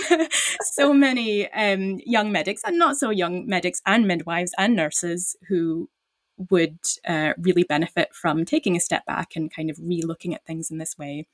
[0.62, 5.88] so many um, young medics and not so young medics and midwives and nurses who
[6.50, 10.44] would uh, really benefit from taking a step back and kind of re looking at
[10.44, 11.26] things in this way.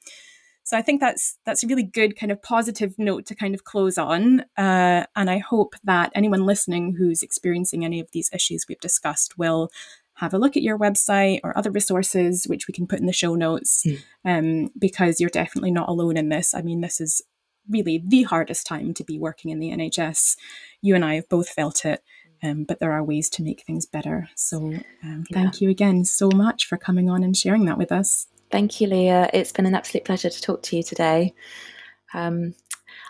[0.64, 3.64] So I think that's that's a really good kind of positive note to kind of
[3.64, 4.40] close on.
[4.56, 9.38] Uh, and I hope that anyone listening who's experiencing any of these issues we've discussed
[9.38, 9.70] will
[10.14, 13.12] have a look at your website or other resources, which we can put in the
[13.12, 13.98] show notes, mm.
[14.24, 16.54] um, because you're definitely not alone in this.
[16.54, 17.22] I mean, this is
[17.68, 20.36] really the hardest time to be working in the NHS.
[20.80, 22.02] You and I have both felt it.
[22.44, 24.28] Um, but there are ways to make things better.
[24.34, 25.64] So, um, thank yeah.
[25.66, 28.26] you again so much for coming on and sharing that with us.
[28.53, 29.30] Thank you, Leah.
[29.32, 31.32] It's been an absolute pleasure to talk to you today.
[32.12, 32.55] Um,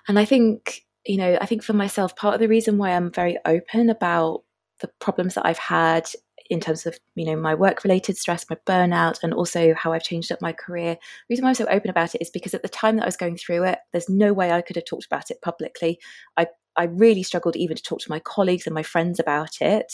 [0.06, 3.10] and I think, you know, I think for myself, part of the reason why I'm
[3.10, 4.44] very open about
[4.80, 6.08] the problems that I've had
[6.48, 10.04] in terms of, you know, my work related stress, my burnout, and also how I've
[10.04, 10.94] changed up my career.
[10.94, 13.06] The reason why I'm so open about it is because at the time that I
[13.06, 15.98] was going through it, there's no way I could have talked about it publicly.
[16.36, 19.92] I, I really struggled even to talk to my colleagues and my friends about it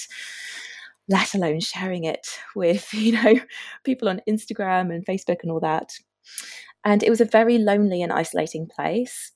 [1.08, 3.40] let alone sharing it with, you know,
[3.84, 5.92] people on Instagram and Facebook and all that.
[6.84, 9.32] And it was a very lonely and isolating place.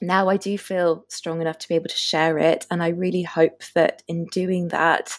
[0.00, 2.66] Now I do feel strong enough to be able to share it.
[2.70, 5.12] And I really hope that in doing that,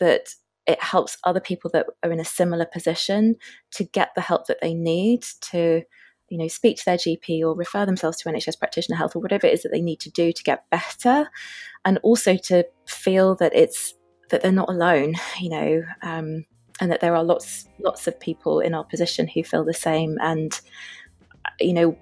[0.00, 0.30] that
[0.66, 3.36] it helps other people that are in a similar position
[3.72, 5.82] to get the help that they need to
[6.30, 9.46] you know speak to their gp or refer themselves to nhs practitioner health or whatever
[9.46, 11.28] it is that they need to do to get better
[11.84, 13.94] and also to feel that it's
[14.30, 16.44] that they're not alone, you know, um,
[16.80, 20.18] and that there are lots lots of people in our position who feel the same.
[20.20, 20.60] And
[21.60, 21.96] you know,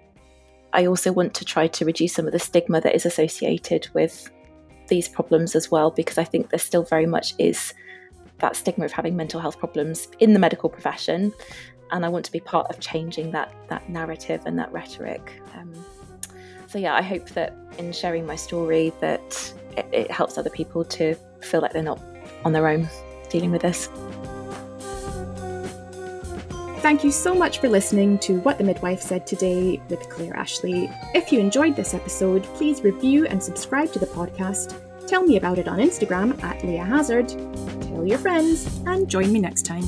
[0.73, 4.31] I also want to try to reduce some of the stigma that is associated with
[4.89, 7.75] these problems as well, because I think there still very much is
[8.39, 11.33] that stigma of having mental health problems in the medical profession.
[11.91, 15.41] And I want to be part of changing that that narrative and that rhetoric.
[15.55, 15.73] Um,
[16.67, 20.85] so yeah, I hope that in sharing my story that it, it helps other people
[20.87, 22.01] to feel like they're not
[22.45, 22.89] on their own
[23.29, 23.89] dealing with this.
[26.83, 30.91] Thank you so much for listening to What the Midwife Said Today with Clare Ashley.
[31.15, 34.77] If you enjoyed this episode, please review and subscribe to the podcast.
[35.07, 37.29] Tell me about it on Instagram at Leah Hazard.
[37.83, 39.85] Tell your friends and join me next time.